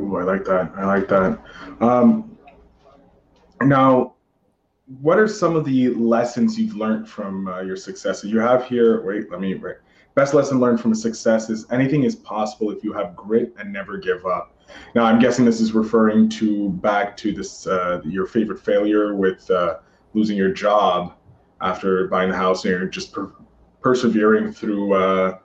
Ooh, 0.00 0.16
I 0.16 0.22
like 0.22 0.44
that. 0.44 0.72
I 0.76 0.84
like 0.84 1.08
that. 1.08 1.38
Um, 1.80 2.38
now, 3.62 4.14
what 5.00 5.18
are 5.18 5.28
some 5.28 5.56
of 5.56 5.64
the 5.64 5.88
lessons 5.90 6.58
you've 6.58 6.76
learned 6.76 7.08
from 7.08 7.48
uh, 7.48 7.60
your 7.60 7.76
successes? 7.76 8.30
You 8.30 8.38
have 8.38 8.66
here. 8.66 9.02
Wait, 9.02 9.30
let 9.30 9.40
me. 9.40 9.60
Best 10.18 10.34
lesson 10.34 10.58
learned 10.58 10.80
from 10.80 10.90
a 10.90 10.96
success 10.96 11.48
is 11.48 11.64
anything 11.70 12.02
is 12.02 12.16
possible 12.16 12.72
if 12.72 12.82
you 12.82 12.92
have 12.92 13.14
grit 13.14 13.54
and 13.56 13.72
never 13.72 13.96
give 13.98 14.26
up. 14.26 14.52
Now, 14.96 15.04
I'm 15.04 15.20
guessing 15.20 15.44
this 15.44 15.60
is 15.60 15.74
referring 15.74 16.28
to 16.30 16.70
back 16.70 17.16
to 17.18 17.30
this 17.30 17.68
uh, 17.68 18.00
your 18.04 18.26
favorite 18.26 18.58
failure 18.58 19.14
with 19.14 19.48
uh, 19.48 19.76
losing 20.14 20.36
your 20.36 20.52
job 20.52 21.14
after 21.60 22.08
buying 22.08 22.30
the 22.30 22.36
house, 22.36 22.64
and 22.64 22.72
you're 22.72 22.86
just 22.86 23.12
per- 23.12 23.30
persevering 23.80 24.52
through 24.52 24.92
uh, 24.92 25.38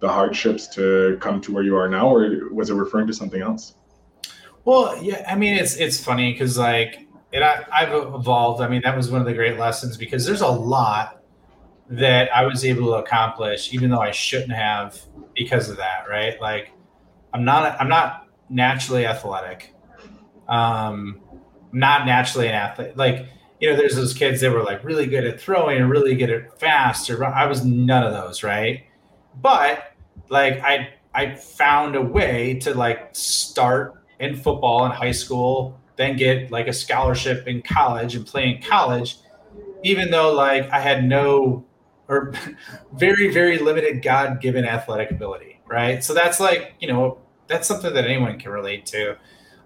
the 0.00 0.08
hardships 0.08 0.68
to 0.68 1.18
come 1.20 1.38
to 1.42 1.52
where 1.52 1.62
you 1.62 1.76
are 1.76 1.90
now, 1.90 2.08
or 2.08 2.48
was 2.50 2.70
it 2.70 2.74
referring 2.76 3.06
to 3.06 3.12
something 3.12 3.42
else? 3.42 3.74
Well, 4.64 5.02
yeah, 5.02 5.22
I 5.30 5.34
mean, 5.36 5.52
it's 5.52 5.76
it's 5.76 6.02
funny 6.02 6.32
because 6.32 6.56
like 6.56 7.06
it, 7.30 7.42
I, 7.42 7.62
I've 7.70 7.92
evolved. 7.92 8.62
I 8.62 8.68
mean, 8.68 8.80
that 8.84 8.96
was 8.96 9.10
one 9.10 9.20
of 9.20 9.26
the 9.26 9.34
great 9.34 9.58
lessons 9.58 9.98
because 9.98 10.24
there's 10.24 10.40
a 10.40 10.48
lot 10.48 11.23
that 11.90 12.34
I 12.34 12.46
was 12.46 12.64
able 12.64 12.92
to 12.92 12.98
accomplish, 12.98 13.72
even 13.72 13.90
though 13.90 14.00
I 14.00 14.10
shouldn't 14.10 14.52
have 14.52 15.00
because 15.34 15.68
of 15.68 15.76
that. 15.78 16.04
Right? 16.08 16.40
Like, 16.40 16.72
I'm 17.32 17.44
not 17.44 17.80
I'm 17.80 17.88
not 17.88 18.28
naturally 18.48 19.06
athletic. 19.06 19.74
Um, 20.48 21.20
not 21.72 22.06
naturally 22.06 22.48
an 22.48 22.54
athlete. 22.54 22.96
Like, 22.96 23.26
you 23.60 23.70
know, 23.70 23.76
there's 23.76 23.96
those 23.96 24.14
kids 24.14 24.40
that 24.40 24.52
were 24.52 24.62
like 24.62 24.84
really 24.84 25.06
good 25.06 25.24
at 25.24 25.40
throwing 25.40 25.78
and 25.78 25.90
really 25.90 26.14
good 26.14 26.30
at 26.30 26.58
fast. 26.60 27.10
Or 27.10 27.24
I 27.24 27.46
was 27.46 27.64
none 27.64 28.04
of 28.04 28.12
those, 28.12 28.42
right? 28.42 28.84
But 29.40 29.92
like, 30.28 30.60
I 30.60 30.90
I 31.14 31.34
found 31.34 31.96
a 31.96 32.02
way 32.02 32.58
to 32.60 32.74
like 32.74 33.10
start 33.12 33.94
in 34.18 34.36
football 34.36 34.84
in 34.86 34.92
high 34.92 35.12
school, 35.12 35.80
then 35.96 36.16
get 36.16 36.50
like 36.50 36.66
a 36.66 36.72
scholarship 36.72 37.46
in 37.46 37.62
college 37.62 38.16
and 38.16 38.26
play 38.26 38.50
in 38.50 38.62
college, 38.62 39.18
even 39.82 40.10
though 40.10 40.32
like 40.32 40.68
I 40.70 40.80
had 40.80 41.04
no 41.04 41.64
or 42.08 42.32
very, 42.92 43.32
very 43.32 43.58
limited 43.58 44.02
God 44.02 44.40
given 44.40 44.64
athletic 44.64 45.10
ability. 45.10 45.60
Right. 45.66 46.04
So 46.04 46.14
that's 46.14 46.40
like, 46.40 46.74
you 46.80 46.88
know, 46.88 47.18
that's 47.46 47.66
something 47.66 47.92
that 47.94 48.04
anyone 48.04 48.38
can 48.38 48.52
relate 48.52 48.86
to. 48.86 49.16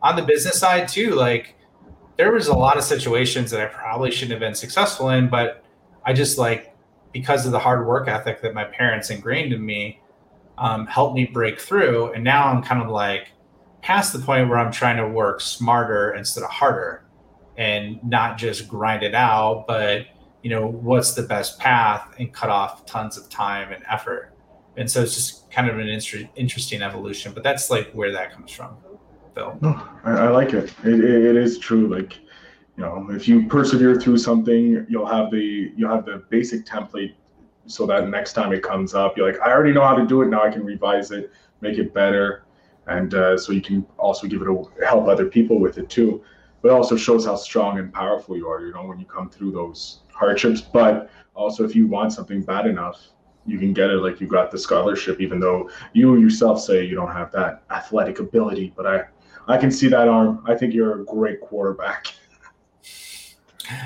On 0.02 0.16
the 0.16 0.22
business 0.22 0.58
side 0.58 0.88
too, 0.88 1.10
like 1.10 1.56
there 2.16 2.32
was 2.32 2.48
a 2.48 2.54
lot 2.54 2.76
of 2.76 2.84
situations 2.84 3.50
that 3.50 3.60
I 3.60 3.66
probably 3.66 4.10
shouldn't 4.10 4.32
have 4.32 4.40
been 4.40 4.54
successful 4.54 5.10
in, 5.10 5.28
but 5.28 5.64
I 6.04 6.12
just 6.12 6.38
like 6.38 6.74
because 7.12 7.46
of 7.46 7.52
the 7.52 7.58
hard 7.58 7.86
work 7.86 8.08
ethic 8.08 8.42
that 8.42 8.54
my 8.54 8.64
parents 8.64 9.10
ingrained 9.10 9.52
in 9.52 9.64
me, 9.64 10.00
um, 10.58 10.86
helped 10.86 11.14
me 11.14 11.24
break 11.24 11.60
through. 11.60 12.12
And 12.12 12.22
now 12.22 12.46
I'm 12.48 12.62
kind 12.62 12.82
of 12.82 12.88
like, 12.88 13.28
past 13.82 14.12
the 14.12 14.18
point 14.18 14.48
where 14.48 14.58
I'm 14.58 14.72
trying 14.72 14.96
to 14.96 15.08
work 15.08 15.40
smarter 15.40 16.12
instead 16.14 16.44
of 16.44 16.50
harder 16.50 17.04
and 17.56 18.02
not 18.04 18.38
just 18.38 18.68
grind 18.68 19.02
it 19.02 19.14
out, 19.14 19.66
but 19.66 20.06
you 20.42 20.50
know, 20.50 20.66
what's 20.66 21.14
the 21.14 21.22
best 21.22 21.58
path 21.58 22.14
and 22.18 22.32
cut 22.32 22.50
off 22.50 22.86
tons 22.86 23.16
of 23.16 23.28
time 23.28 23.72
and 23.72 23.82
effort. 23.88 24.32
And 24.76 24.90
so 24.90 25.02
it's 25.02 25.14
just 25.14 25.50
kind 25.50 25.68
of 25.68 25.78
an 25.78 25.88
inter- 25.88 26.28
interesting 26.36 26.82
evolution, 26.82 27.32
but 27.32 27.42
that's 27.42 27.70
like 27.70 27.90
where 27.92 28.12
that 28.12 28.32
comes 28.32 28.52
from, 28.52 28.76
Phil. 29.34 29.58
No, 29.60 29.82
I, 30.04 30.12
I 30.12 30.28
like 30.28 30.52
it. 30.52 30.72
It, 30.84 31.04
it. 31.04 31.36
is 31.36 31.58
true. 31.58 31.88
Like, 31.88 32.18
you 32.76 32.84
know, 32.84 33.08
if 33.10 33.26
you 33.26 33.48
persevere 33.48 34.00
through 34.00 34.18
something, 34.18 34.86
you'll 34.88 35.06
have 35.06 35.32
the 35.32 35.72
you'll 35.76 35.90
have 35.90 36.04
the 36.04 36.22
basic 36.30 36.64
template 36.64 37.14
so 37.66 37.84
that 37.86 38.08
next 38.08 38.34
time 38.34 38.52
it 38.52 38.62
comes 38.62 38.94
up, 38.94 39.16
you're 39.16 39.30
like, 39.30 39.40
I 39.40 39.50
already 39.50 39.72
know 39.72 39.82
how 39.82 39.96
to 39.96 40.06
do 40.06 40.22
it. 40.22 40.28
Now 40.28 40.44
I 40.44 40.50
can 40.50 40.64
revise 40.64 41.10
it, 41.10 41.32
make 41.60 41.78
it 41.78 41.92
better 41.92 42.44
and 42.88 43.14
uh, 43.14 43.36
so 43.36 43.52
you 43.52 43.60
can 43.60 43.86
also 43.98 44.26
give 44.26 44.42
it 44.42 44.48
a 44.48 44.86
help 44.86 45.06
other 45.06 45.26
people 45.26 45.60
with 45.60 45.78
it 45.78 45.88
too 45.88 46.22
but 46.62 46.70
also 46.70 46.96
shows 46.96 47.24
how 47.26 47.36
strong 47.36 47.78
and 47.78 47.92
powerful 47.92 48.36
you 48.36 48.48
are 48.48 48.64
you 48.64 48.72
know 48.72 48.84
when 48.84 48.98
you 48.98 49.06
come 49.06 49.28
through 49.28 49.52
those 49.52 50.00
hardships. 50.12 50.60
But 50.60 51.10
also 51.34 51.64
if 51.64 51.74
you 51.76 51.86
want 51.86 52.12
something 52.12 52.42
bad 52.42 52.66
enough 52.66 53.08
you 53.48 53.58
can 53.58 53.72
get 53.72 53.90
it 53.90 53.96
like 54.02 54.20
you 54.20 54.26
got 54.26 54.50
the 54.50 54.58
scholarship 54.58 55.20
even 55.20 55.40
though 55.40 55.70
you 55.94 56.16
yourself 56.16 56.60
say 56.60 56.84
you 56.84 56.94
don't 56.94 57.12
have 57.12 57.32
that 57.32 57.62
athletic 57.70 58.18
ability. 58.18 58.72
But 58.76 58.86
i 58.86 59.04
i 59.46 59.56
can 59.56 59.70
see 59.70 59.88
that 59.88 60.08
arm. 60.08 60.44
I 60.46 60.54
think 60.54 60.74
you're 60.74 61.00
a 61.00 61.04
great 61.04 61.40
quarterback. 61.40 62.08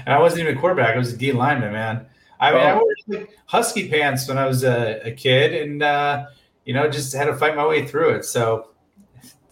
And 0.07 0.15
i 0.15 0.19
wasn't 0.21 0.43
even 0.43 0.57
a 0.57 0.61
quarterback. 0.61 0.95
I 0.95 0.99
was 0.99 1.13
a 1.13 1.17
d 1.17 1.33
lineman 1.33 1.73
man. 1.73 2.07
I 2.41 2.53
mean 2.53 2.61
oh. 2.61 2.67
i 2.67 2.75
wore 2.75 2.95
like 3.09 3.31
husky 3.47 3.89
pants 3.89 4.29
when 4.29 4.39
i 4.39 4.47
was 4.47 4.63
a, 4.63 5.01
a 5.05 5.11
kid 5.11 5.55
and 5.55 5.83
uh, 5.83 6.27
you 6.65 6.73
know 6.73 6.89
just 6.89 7.13
had 7.13 7.25
to 7.25 7.37
fight 7.37 7.57
my 7.57 7.67
way 7.67 7.87
through 7.87 8.11
it. 8.11 8.25
So 8.25 8.69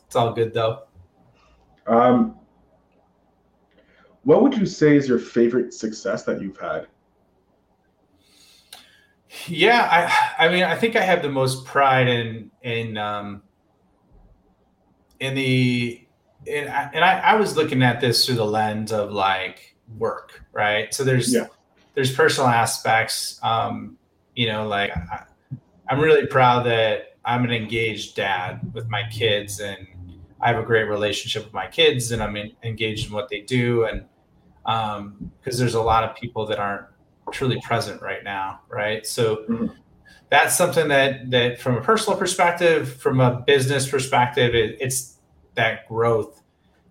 it's 0.07 0.17
all 0.17 0.33
good 0.33 0.55
though. 0.55 0.85
Um, 1.87 2.40
what 4.25 4.43
would 4.43 4.57
you 4.57 4.67
say 4.67 4.97
is 4.97 5.09
your 5.09 5.19
favorite 5.19 5.73
success 5.73 6.25
that 6.25 6.41
you've 6.41 6.59
had? 6.59 6.87
Yeah, 9.47 9.89
I 10.39 10.47
I 10.47 10.49
mean 10.49 10.65
I 10.65 10.77
think 10.77 10.97
I 10.97 11.03
have 11.03 11.23
the 11.23 11.31
most 11.31 11.65
pride 11.65 12.09
in 12.09 12.51
in 12.63 12.97
um 12.97 13.43
in 15.21 15.35
the 15.35 16.07
and 16.47 16.69
I, 16.69 16.91
and 16.95 17.05
I, 17.05 17.19
I 17.19 17.35
was 17.37 17.57
looking 17.57 17.83
at 17.83 18.01
this 18.01 18.25
through 18.25 18.37
the 18.37 18.47
lens 18.47 18.93
of 18.93 19.13
like 19.13 19.77
work, 19.99 20.43
right? 20.53 20.93
So 20.93 21.05
there's 21.05 21.33
yeah. 21.33 21.47
there's 21.95 22.15
personal 22.15 22.49
aspects. 22.49 23.39
Um, 23.43 23.99
you 24.35 24.47
know, 24.47 24.67
like 24.67 24.91
I, 24.97 25.25
I'm 25.89 26.01
really 26.01 26.27
proud 26.27 26.65
that 26.67 27.17
I'm 27.25 27.45
an 27.45 27.53
engaged 27.53 28.17
dad 28.17 28.73
with 28.73 28.89
my 28.89 29.05
kids 29.11 29.61
and 29.61 29.87
I 30.43 30.49
have 30.49 30.59
a 30.59 30.67
great 30.67 30.85
relationship 30.85 31.45
with 31.45 31.53
my 31.53 31.67
kids 31.67 32.13
and 32.13 32.23
I'm 32.23 32.37
in, 32.37 32.53
engaged 32.63 33.09
in 33.09 33.13
what 33.13 33.29
they 33.29 33.41
do. 33.41 33.85
And 33.85 34.05
because 34.65 34.99
um, 34.99 35.31
there's 35.45 35.75
a 35.75 35.83
lot 35.83 36.05
of 36.05 36.17
people 36.17 36.47
that 36.47 36.59
aren't 36.59 36.87
truly 37.33 37.61
present 37.63 38.01
right 38.03 38.25
now, 38.25 38.61
right? 38.69 39.07
So 39.07 39.37
mm-hmm. 39.49 39.67
that's 40.31 40.57
something 40.57 40.89
that 40.89 41.31
that 41.31 41.61
from 41.61 41.77
a 41.77 41.81
personal 41.81 42.19
perspective, 42.19 42.95
from 43.01 43.21
a 43.21 43.43
business 43.47 43.89
perspective, 43.89 44.55
it, 44.55 44.77
it's 44.81 45.19
that 45.55 45.87
growth, 45.89 46.43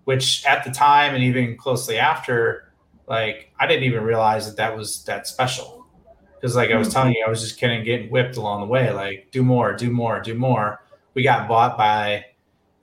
which 0.06 0.46
at 0.46 0.64
the 0.64 0.72
time 0.72 1.16
and 1.16 1.24
even 1.24 1.58
closely 1.58 1.98
after, 1.98 2.72
like 3.08 3.52
I 3.60 3.68
didn't 3.68 3.84
even 3.84 4.04
realize 4.04 4.48
that 4.48 4.58
that 4.58 4.76
was 4.76 5.04
that 5.06 5.28
special. 5.28 5.88
Because 6.36 6.56
like 6.56 6.72
I 6.72 6.78
was 6.78 6.88
mm-hmm. 6.88 6.94
telling 6.94 7.14
you, 7.14 7.24
I 7.26 7.30
was 7.30 7.42
just 7.42 7.60
kind 7.60 7.78
of 7.78 7.84
getting 7.84 8.10
whipped 8.10 8.38
along 8.38 8.62
the 8.62 8.68
way, 8.68 8.92
like 8.92 9.28
do 9.32 9.44
more, 9.44 9.74
do 9.74 9.90
more, 9.92 10.22
do 10.22 10.36
more. 10.36 10.82
We 11.14 11.24
got 11.24 11.50
bought 11.50 11.78
by 11.78 12.26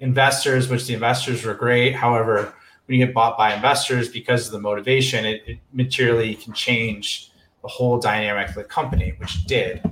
investors, 0.01 0.69
which 0.69 0.87
the 0.87 0.95
investors 0.95 1.45
were 1.45 1.55
great. 1.55 1.95
However, 1.95 2.55
when 2.87 2.99
you 2.99 3.07
get 3.07 3.15
bought 3.15 3.37
by 3.37 3.55
investors 3.55 4.09
because 4.09 4.47
of 4.47 4.53
the 4.53 4.61
motivation, 4.61 5.25
it, 5.25 5.43
it 5.47 5.59
materially 5.73 6.35
can 6.35 6.53
change 6.53 7.31
the 7.63 7.69
whole 7.69 7.99
dynamic 7.99 8.49
of 8.49 8.55
the 8.55 8.65
company, 8.65 9.15
which 9.19 9.45
did. 9.45 9.83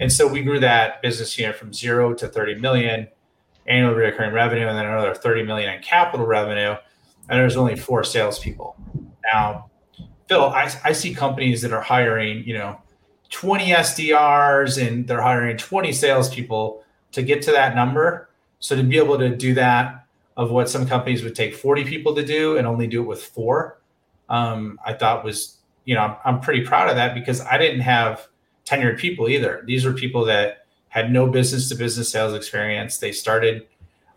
And 0.00 0.12
so 0.12 0.26
we 0.26 0.42
grew 0.42 0.60
that 0.60 1.02
business 1.02 1.38
unit 1.38 1.56
from 1.56 1.72
zero 1.72 2.14
to 2.14 2.28
30 2.28 2.56
million 2.56 3.08
annual 3.66 3.94
recurring 3.94 4.32
revenue 4.32 4.66
and 4.66 4.76
then 4.76 4.86
another 4.86 5.14
30 5.14 5.44
million 5.44 5.72
in 5.72 5.82
capital 5.82 6.26
revenue. 6.26 6.74
And 7.28 7.38
there's 7.38 7.56
only 7.56 7.76
four 7.76 8.02
salespeople. 8.02 8.76
Now, 9.32 9.70
Phil, 10.28 10.46
I, 10.46 10.72
I 10.84 10.92
see 10.92 11.14
companies 11.14 11.62
that 11.62 11.72
are 11.72 11.80
hiring, 11.80 12.44
you 12.44 12.54
know, 12.54 12.80
20 13.30 13.66
SDRs 13.66 14.84
and 14.84 15.06
they're 15.06 15.22
hiring 15.22 15.56
20 15.56 15.92
salespeople 15.92 16.84
to 17.12 17.22
get 17.22 17.42
to 17.42 17.52
that 17.52 17.74
number. 17.74 18.28
So 18.62 18.76
to 18.76 18.82
be 18.84 18.96
able 18.96 19.18
to 19.18 19.28
do 19.28 19.54
that 19.54 20.06
of 20.36 20.52
what 20.52 20.70
some 20.70 20.86
companies 20.86 21.24
would 21.24 21.34
take 21.34 21.52
40 21.52 21.84
people 21.84 22.14
to 22.14 22.24
do 22.24 22.56
and 22.56 22.66
only 22.66 22.86
do 22.86 23.02
it 23.02 23.06
with 23.06 23.22
four, 23.22 23.82
um, 24.28 24.78
I 24.86 24.92
thought 24.92 25.24
was, 25.24 25.58
you 25.84 25.96
know, 25.96 26.02
I'm, 26.02 26.16
I'm 26.24 26.40
pretty 26.40 26.64
proud 26.64 26.88
of 26.88 26.94
that 26.94 27.12
because 27.12 27.40
I 27.40 27.58
didn't 27.58 27.80
have 27.80 28.28
tenured 28.64 28.98
people 28.98 29.28
either. 29.28 29.64
These 29.66 29.84
were 29.84 29.92
people 29.92 30.24
that 30.26 30.64
had 30.90 31.10
no 31.12 31.26
business 31.26 31.68
to 31.70 31.74
business 31.74 32.08
sales 32.08 32.34
experience. 32.34 32.98
They 32.98 33.10
started 33.10 33.66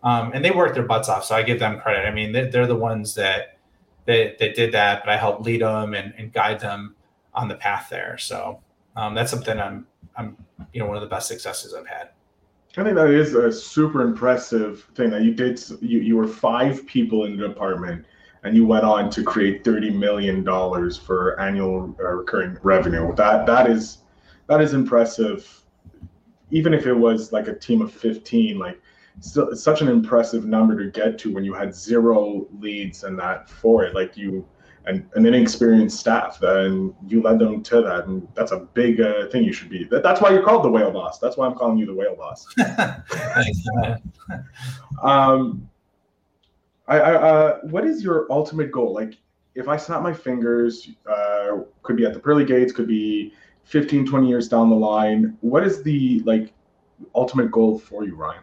um, 0.04 0.30
and 0.32 0.44
they 0.44 0.52
worked 0.52 0.76
their 0.76 0.84
butts 0.84 1.08
off. 1.08 1.24
So 1.24 1.34
I 1.34 1.42
give 1.42 1.58
them 1.58 1.80
credit. 1.80 2.06
I 2.06 2.12
mean, 2.12 2.30
they're, 2.30 2.48
they're 2.48 2.66
the 2.68 2.76
ones 2.76 3.16
that, 3.16 3.58
that, 4.04 4.38
that 4.38 4.54
did 4.54 4.70
that, 4.72 5.02
but 5.04 5.10
I 5.10 5.16
helped 5.16 5.42
lead 5.42 5.62
them 5.62 5.94
and, 5.94 6.14
and 6.16 6.32
guide 6.32 6.60
them 6.60 6.94
on 7.34 7.48
the 7.48 7.56
path 7.56 7.88
there. 7.90 8.16
So 8.16 8.60
um, 8.94 9.16
that's 9.16 9.32
something 9.32 9.58
I'm, 9.58 9.88
I'm, 10.16 10.36
you 10.72 10.80
know, 10.80 10.86
one 10.86 10.96
of 10.96 11.02
the 11.02 11.08
best 11.08 11.26
successes 11.26 11.74
I've 11.74 11.88
had. 11.88 12.10
I 12.78 12.84
think 12.84 12.96
that 12.96 13.08
is 13.08 13.34
a 13.34 13.50
super 13.50 14.02
impressive 14.02 14.82
thing 14.94 15.08
that 15.10 15.22
you 15.22 15.32
did. 15.32 15.62
You, 15.80 16.00
you 16.00 16.16
were 16.16 16.28
five 16.28 16.86
people 16.86 17.24
in 17.24 17.38
the 17.38 17.48
department 17.48 18.04
and 18.44 18.54
you 18.54 18.66
went 18.66 18.84
on 18.84 19.08
to 19.10 19.24
create 19.24 19.64
$30 19.64 19.94
million 19.94 20.44
for 21.00 21.40
annual 21.40 21.96
uh, 21.98 22.04
recurring 22.04 22.58
revenue. 22.62 23.14
That, 23.14 23.46
that 23.46 23.70
is, 23.70 23.98
that 24.46 24.60
is 24.60 24.74
impressive. 24.74 25.64
Even 26.50 26.74
if 26.74 26.86
it 26.86 26.92
was 26.92 27.32
like 27.32 27.48
a 27.48 27.54
team 27.54 27.80
of 27.80 27.92
15, 27.92 28.58
like 28.58 28.80
still 29.20 29.56
such 29.56 29.80
an 29.80 29.88
impressive 29.88 30.44
number 30.44 30.76
to 30.78 30.90
get 30.90 31.18
to 31.20 31.32
when 31.32 31.44
you 31.44 31.54
had 31.54 31.74
zero 31.74 32.46
leads 32.60 33.04
and 33.04 33.18
that 33.18 33.48
for 33.48 33.84
it. 33.84 33.94
Like 33.94 34.18
you, 34.18 34.46
and 34.86 35.08
an 35.14 35.26
inexperienced 35.26 35.98
staff, 35.98 36.38
then 36.40 36.94
you 37.06 37.20
led 37.20 37.38
them 37.38 37.62
to 37.62 37.82
that, 37.82 38.06
and 38.06 38.26
that's 38.34 38.52
a 38.52 38.60
big 38.60 39.00
uh, 39.00 39.26
thing. 39.28 39.42
You 39.42 39.52
should 39.52 39.68
be. 39.68 39.84
That, 39.84 40.02
that's 40.02 40.20
why 40.20 40.30
you're 40.30 40.44
called 40.44 40.64
the 40.64 40.70
whale 40.70 40.92
boss. 40.92 41.18
That's 41.18 41.36
why 41.36 41.46
I'm 41.46 41.54
calling 41.54 41.76
you 41.76 41.86
the 41.86 41.94
whale 41.94 42.14
boss. 42.14 42.46
um, 45.02 45.68
I, 46.86 47.00
I 47.00 47.14
uh, 47.14 47.58
what 47.62 47.84
is 47.84 48.04
your 48.04 48.26
ultimate 48.30 48.70
goal? 48.70 48.94
Like, 48.94 49.14
if 49.56 49.68
I 49.68 49.76
snap 49.76 50.02
my 50.02 50.12
fingers, 50.12 50.90
uh, 51.10 51.62
could 51.82 51.96
be 51.96 52.04
at 52.04 52.14
the 52.14 52.20
pearly 52.20 52.44
gates, 52.44 52.72
could 52.72 52.86
be 52.86 53.32
15, 53.64 54.06
20 54.06 54.28
years 54.28 54.48
down 54.48 54.70
the 54.70 54.76
line. 54.76 55.36
What 55.40 55.64
is 55.64 55.82
the 55.82 56.20
like 56.20 56.52
ultimate 57.14 57.50
goal 57.50 57.78
for 57.78 58.04
you, 58.04 58.14
Ryan? 58.14 58.42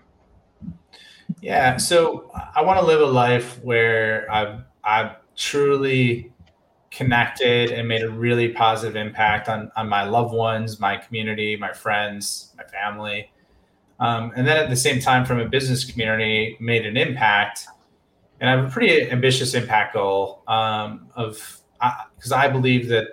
Yeah, 1.40 1.78
so 1.78 2.32
I 2.54 2.62
want 2.62 2.80
to 2.80 2.86
live 2.86 3.00
a 3.00 3.06
life 3.06 3.64
where 3.64 4.30
I've 4.30 4.64
I've 4.84 5.16
truly 5.36 6.33
connected 6.94 7.72
and 7.72 7.88
made 7.88 8.04
a 8.04 8.10
really 8.10 8.50
positive 8.50 8.96
impact 8.96 9.50
on, 9.50 9.72
on 9.76 9.90
my 9.90 10.04
loved 10.04 10.34
ones, 10.34 10.80
my 10.80 10.96
community, 10.96 11.56
my 11.56 11.74
friends, 11.74 12.54
my 12.56 12.64
family. 12.66 13.32
Um, 14.00 14.32
and 14.36 14.46
then 14.46 14.58
at 14.58 14.70
the 14.70 14.76
same 14.76 15.02
time, 15.02 15.26
from 15.26 15.40
a 15.40 15.46
business 15.46 15.84
community, 15.84 16.56
made 16.60 16.86
an 16.86 16.96
impact. 16.96 17.66
And 18.40 18.50
I 18.50 18.56
have 18.56 18.66
a 18.66 18.70
pretty 18.70 19.10
ambitious 19.10 19.54
impact 19.54 19.96
goal 19.96 20.44
um, 20.48 21.08
of 21.16 21.60
because 22.16 22.32
I, 22.32 22.46
I 22.46 22.48
believe 22.48 22.88
that 22.90 23.08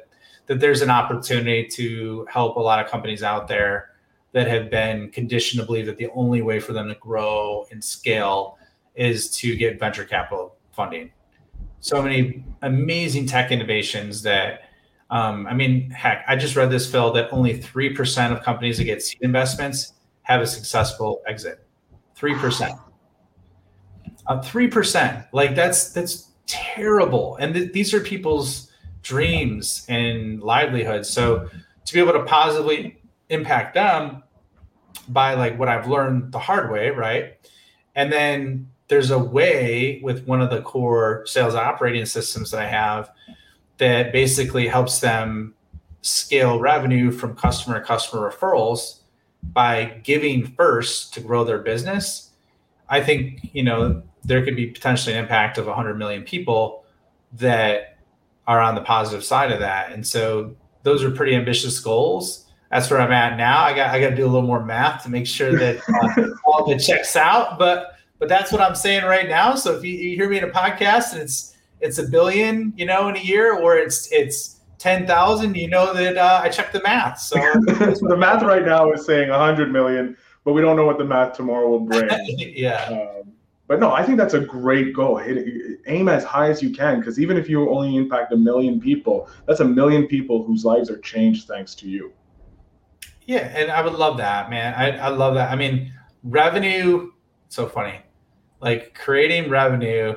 that 0.46 0.58
there's 0.58 0.82
an 0.82 0.90
opportunity 0.90 1.66
to 1.68 2.26
help 2.28 2.56
a 2.56 2.60
lot 2.60 2.84
of 2.84 2.90
companies 2.90 3.22
out 3.22 3.46
there 3.46 3.90
that 4.32 4.48
have 4.48 4.68
been 4.68 5.08
conditioned 5.10 5.60
to 5.60 5.66
believe 5.66 5.86
that 5.86 5.96
the 5.96 6.08
only 6.14 6.42
way 6.42 6.58
for 6.58 6.72
them 6.72 6.88
to 6.88 6.94
grow 6.96 7.66
and 7.70 7.82
scale 7.82 8.58
is 8.96 9.30
to 9.30 9.54
get 9.56 9.78
venture 9.78 10.04
capital 10.04 10.56
funding 10.72 11.12
so 11.80 12.02
many 12.02 12.44
amazing 12.62 13.26
tech 13.26 13.50
innovations 13.50 14.22
that 14.22 14.62
um, 15.10 15.46
I 15.48 15.54
mean, 15.54 15.90
heck, 15.90 16.24
I 16.28 16.36
just 16.36 16.54
read 16.54 16.70
this, 16.70 16.90
Phil, 16.90 17.12
that 17.14 17.32
only 17.32 17.58
3% 17.58 18.32
of 18.32 18.42
companies 18.44 18.78
that 18.78 18.84
get 18.84 19.02
seed 19.02 19.18
investments 19.22 19.94
have 20.22 20.40
a 20.40 20.46
successful 20.46 21.20
exit. 21.26 21.66
3%. 22.16 22.78
Uh, 24.26 24.40
3%. 24.40 25.26
Like 25.32 25.56
that's 25.56 25.92
that's 25.92 26.30
terrible. 26.46 27.36
And 27.36 27.54
th- 27.54 27.72
these 27.72 27.92
are 27.92 28.00
people's 28.00 28.70
dreams 29.02 29.84
and 29.88 30.40
livelihoods. 30.40 31.10
So 31.10 31.48
to 31.86 31.92
be 31.92 31.98
able 31.98 32.12
to 32.12 32.22
positively 32.24 33.00
impact 33.30 33.74
them 33.74 34.22
by 35.08 35.34
like 35.34 35.58
what 35.58 35.68
I've 35.68 35.88
learned 35.88 36.30
the 36.30 36.38
hard 36.38 36.70
way, 36.70 36.90
right? 36.90 37.38
And 37.96 38.12
then 38.12 38.68
there's 38.90 39.12
a 39.12 39.18
way 39.18 40.00
with 40.02 40.26
one 40.26 40.42
of 40.42 40.50
the 40.50 40.60
core 40.62 41.22
sales 41.24 41.54
operating 41.54 42.04
systems 42.04 42.50
that 42.50 42.60
I 42.60 42.66
have 42.66 43.12
that 43.78 44.12
basically 44.12 44.66
helps 44.66 44.98
them 44.98 45.54
scale 46.02 46.58
revenue 46.58 47.12
from 47.12 47.36
customer 47.36 47.78
to 47.78 47.86
customer 47.86 48.28
referrals 48.28 48.98
by 49.52 50.00
giving 50.02 50.44
first 50.44 51.14
to 51.14 51.20
grow 51.20 51.44
their 51.44 51.60
business. 51.60 52.30
I 52.88 53.00
think, 53.00 53.50
you 53.52 53.62
know, 53.62 54.02
there 54.24 54.44
could 54.44 54.56
be 54.56 54.66
potentially 54.66 55.14
an 55.14 55.22
impact 55.22 55.56
of 55.56 55.66
100 55.66 55.96
million 55.96 56.24
people 56.24 56.84
that 57.34 57.96
are 58.48 58.60
on 58.60 58.74
the 58.74 58.82
positive 58.82 59.24
side 59.24 59.52
of 59.52 59.60
that. 59.60 59.92
And 59.92 60.04
so 60.04 60.56
those 60.82 61.04
are 61.04 61.12
pretty 61.12 61.36
ambitious 61.36 61.78
goals. 61.78 62.46
That's 62.72 62.90
where 62.90 63.00
I'm 63.00 63.12
at 63.12 63.36
now. 63.36 63.62
I 63.62 63.72
got 63.72 63.90
I 63.90 64.00
got 64.00 64.10
to 64.10 64.16
do 64.16 64.24
a 64.24 64.30
little 64.30 64.46
more 64.46 64.64
math 64.64 65.04
to 65.04 65.10
make 65.10 65.28
sure 65.28 65.56
that 65.56 65.78
uh, 65.88 66.28
all 66.44 66.68
the 66.68 66.76
checks 66.76 67.14
out, 67.14 67.56
but 67.56 67.96
but 68.20 68.28
that's 68.28 68.52
what 68.52 68.60
I'm 68.60 68.76
saying 68.76 69.04
right 69.04 69.28
now. 69.28 69.56
So 69.56 69.74
if 69.74 69.82
you, 69.82 69.94
you 69.94 70.14
hear 70.14 70.28
me 70.28 70.38
in 70.38 70.44
a 70.44 70.50
podcast 70.50 71.12
and 71.12 71.22
it's 71.22 71.56
it's 71.80 71.98
a 71.98 72.06
billion, 72.06 72.72
you 72.76 72.84
know, 72.84 73.08
in 73.08 73.16
a 73.16 73.20
year, 73.20 73.54
or 73.54 73.76
it's 73.76 74.12
it's 74.12 74.60
ten 74.78 75.06
thousand, 75.06 75.56
you 75.56 75.68
know 75.68 75.92
that 75.94 76.18
uh, 76.18 76.40
I 76.44 76.50
checked 76.50 76.74
the 76.74 76.82
math. 76.82 77.18
So 77.18 77.36
the 77.64 78.16
math 78.16 78.42
right 78.42 78.64
now 78.64 78.92
is 78.92 79.06
saying 79.06 79.30
hundred 79.30 79.72
million, 79.72 80.16
but 80.44 80.52
we 80.52 80.60
don't 80.60 80.76
know 80.76 80.84
what 80.84 80.98
the 80.98 81.04
math 81.04 81.32
tomorrow 81.32 81.68
will 81.70 81.80
bring. 81.80 82.08
yeah. 82.38 82.84
Um, 82.84 83.32
but 83.66 83.80
no, 83.80 83.92
I 83.92 84.04
think 84.04 84.18
that's 84.18 84.34
a 84.34 84.40
great 84.40 84.94
goal. 84.94 85.16
Hit, 85.16 85.80
aim 85.86 86.08
as 86.08 86.22
high 86.22 86.50
as 86.50 86.62
you 86.62 86.70
can, 86.70 86.98
because 86.98 87.18
even 87.18 87.38
if 87.38 87.48
you 87.48 87.70
only 87.70 87.96
impact 87.96 88.32
a 88.32 88.36
million 88.36 88.80
people, 88.80 89.30
that's 89.46 89.60
a 89.60 89.64
million 89.64 90.06
people 90.06 90.44
whose 90.44 90.64
lives 90.64 90.90
are 90.90 90.98
changed 90.98 91.48
thanks 91.48 91.74
to 91.76 91.88
you. 91.88 92.12
Yeah, 93.26 93.50
and 93.56 93.70
I 93.70 93.80
would 93.80 93.94
love 93.94 94.18
that, 94.18 94.50
man. 94.50 94.74
I, 94.74 94.98
I 94.98 95.08
love 95.08 95.34
that. 95.34 95.50
I 95.50 95.56
mean, 95.56 95.92
revenue. 96.22 97.12
So 97.48 97.66
funny 97.66 98.00
like 98.60 98.94
creating 98.94 99.50
revenue 99.50 100.14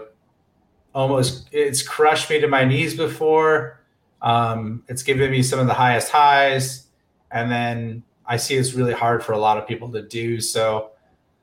almost 0.93 1.49
it's 1.51 1.82
crushed 1.82 2.29
me 2.29 2.39
to 2.39 2.47
my 2.47 2.63
knees 2.63 2.95
before. 2.95 3.79
Um, 4.21 4.84
it's 4.88 5.03
given 5.03 5.32
me 5.32 5.43
some 5.43 5.60
of 5.60 5.67
the 5.67 5.73
highest 5.73 6.12
highs. 6.12 6.88
And 7.32 7.51
then 7.51 8.03
i 8.25 8.38
see 8.38 8.56
it's 8.56 8.73
really 8.73 8.93
hard 8.93 9.21
for 9.21 9.34
a 9.34 9.38
lot 9.38 9.58
of 9.58 9.67
people 9.67 9.91
to 9.91 10.01
do. 10.01 10.39
So 10.39 10.91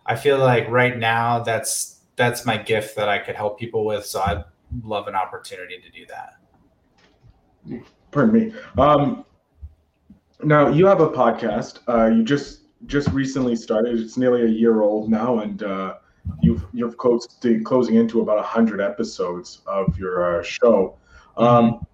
i 0.07 0.17
feel 0.17 0.39
like 0.39 0.69
right 0.69 0.97
now 0.97 1.41
that's 1.41 2.01
that's 2.17 2.47
my 2.47 2.57
gift 2.57 2.97
that 2.97 3.09
i 3.09 3.19
could 3.19 3.35
help 3.35 3.59
people 3.59 3.85
with. 3.85 4.07
So 4.07 4.21
i'd 4.23 4.45
love 4.85 5.09
an 5.09 5.15
opportunity 5.15 5.79
to 5.79 5.91
do 5.91 6.07
that. 6.07 7.83
Pardon 8.11 8.35
me. 8.35 8.55
Um, 8.79 9.25
now 10.43 10.69
you 10.69 10.87
have 10.87 11.01
a 11.01 11.09
podcast. 11.09 11.81
Uh, 11.89 12.07
you 12.07 12.23
just 12.23 12.63
just 12.87 13.09
recently 13.09 13.57
started. 13.57 14.01
It's 14.01 14.17
nearly 14.17 14.43
a 14.43 14.49
year 14.49 14.83
old 14.83 15.11
now. 15.11 15.41
And 15.41 15.63
uh, 15.63 15.97
you've 16.43 16.65
you've 16.73 16.97
close 16.97 17.27
to, 17.27 17.61
closing 17.63 17.97
into 17.97 18.21
about 18.21 18.45
hundred 18.45 18.81
episodes 18.81 19.63
of 19.67 19.97
your 19.99 20.41
uh, 20.41 20.43
show. 20.43 20.97
Um, 21.37 21.47
mm-hmm. 21.47 21.85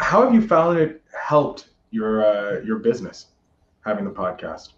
How 0.00 0.22
have 0.22 0.34
you 0.34 0.46
found 0.46 0.78
it 0.78 1.02
helped 1.18 1.68
your 1.90 2.24
uh, 2.24 2.60
your 2.60 2.78
business 2.78 3.26
having 3.84 4.04
the 4.04 4.10
podcast? 4.10 4.72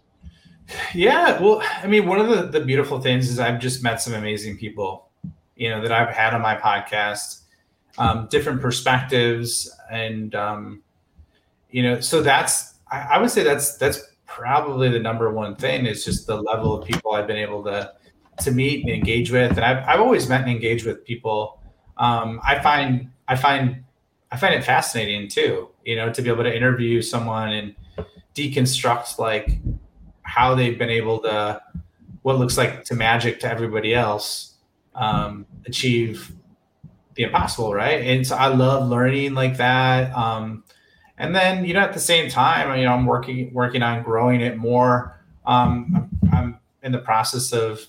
Yeah, 0.93 1.41
well, 1.41 1.61
I 1.81 1.87
mean, 1.87 2.05
one 2.05 2.19
of 2.19 2.27
the, 2.27 2.59
the 2.59 2.65
beautiful 2.65 2.99
things 2.99 3.29
is 3.29 3.39
I've 3.39 3.59
just 3.59 3.83
met 3.83 4.01
some 4.01 4.13
amazing 4.13 4.57
people, 4.57 5.09
you 5.55 5.69
know, 5.69 5.81
that 5.81 5.93
I've 5.93 6.13
had 6.13 6.33
on 6.33 6.41
my 6.41 6.55
podcast, 6.55 7.43
um, 7.97 8.27
different 8.29 8.61
perspectives, 8.61 9.73
and 9.89 10.35
um, 10.35 10.83
you 11.71 11.83
know, 11.83 11.99
so 11.99 12.21
that's 12.21 12.75
I, 12.91 12.99
I 13.11 13.17
would 13.17 13.31
say 13.31 13.43
that's 13.43 13.77
that's 13.77 14.01
probably 14.25 14.89
the 14.89 14.99
number 14.99 15.31
one 15.31 15.55
thing 15.55 15.85
is 15.85 16.05
just 16.05 16.27
the 16.27 16.35
level 16.35 16.79
of 16.79 16.87
people 16.87 17.13
I've 17.13 17.27
been 17.27 17.37
able 17.37 17.63
to 17.63 17.93
to 18.39 18.51
meet 18.51 18.83
and 18.83 18.93
engage 18.93 19.31
with. 19.31 19.51
And 19.51 19.61
I've, 19.61 19.87
I've 19.87 19.99
always 19.99 20.29
met 20.29 20.41
and 20.41 20.49
engaged 20.49 20.85
with 20.85 21.03
people. 21.05 21.61
Um, 21.97 22.39
I 22.45 22.59
find 22.59 23.09
I 23.27 23.35
find 23.35 23.83
I 24.31 24.37
find 24.37 24.53
it 24.53 24.63
fascinating 24.63 25.27
too. 25.29 25.69
You 25.85 25.95
know, 25.95 26.11
to 26.11 26.21
be 26.21 26.29
able 26.29 26.43
to 26.43 26.55
interview 26.55 27.01
someone 27.01 27.49
and 27.49 27.75
deconstruct 28.35 29.17
like 29.17 29.59
how 30.21 30.53
they've 30.53 30.77
been 30.77 30.89
able 30.89 31.19
to 31.19 31.61
what 32.21 32.37
looks 32.37 32.57
like 32.57 32.83
to 32.83 32.95
magic 32.95 33.39
to 33.39 33.49
everybody 33.49 33.95
else 33.95 34.55
um, 34.95 35.45
achieve 35.65 36.33
the 37.15 37.23
impossible, 37.23 37.73
right? 37.73 38.01
And 38.01 38.27
so 38.27 38.35
I 38.35 38.47
love 38.47 38.89
learning 38.89 39.33
like 39.33 39.57
that. 39.57 40.15
Um, 40.15 40.63
and 41.17 41.35
then 41.35 41.65
you 41.65 41.73
know 41.73 41.79
at 41.79 41.93
the 41.93 41.99
same 41.99 42.29
time, 42.29 42.77
you 42.77 42.85
know 42.85 42.93
I'm 42.93 43.05
working 43.05 43.53
working 43.53 43.81
on 43.81 44.03
growing 44.03 44.41
it 44.41 44.57
more. 44.57 45.19
Um, 45.45 46.09
I'm, 46.31 46.31
I'm 46.33 46.59
in 46.83 46.91
the 46.91 46.99
process 46.99 47.53
of 47.53 47.87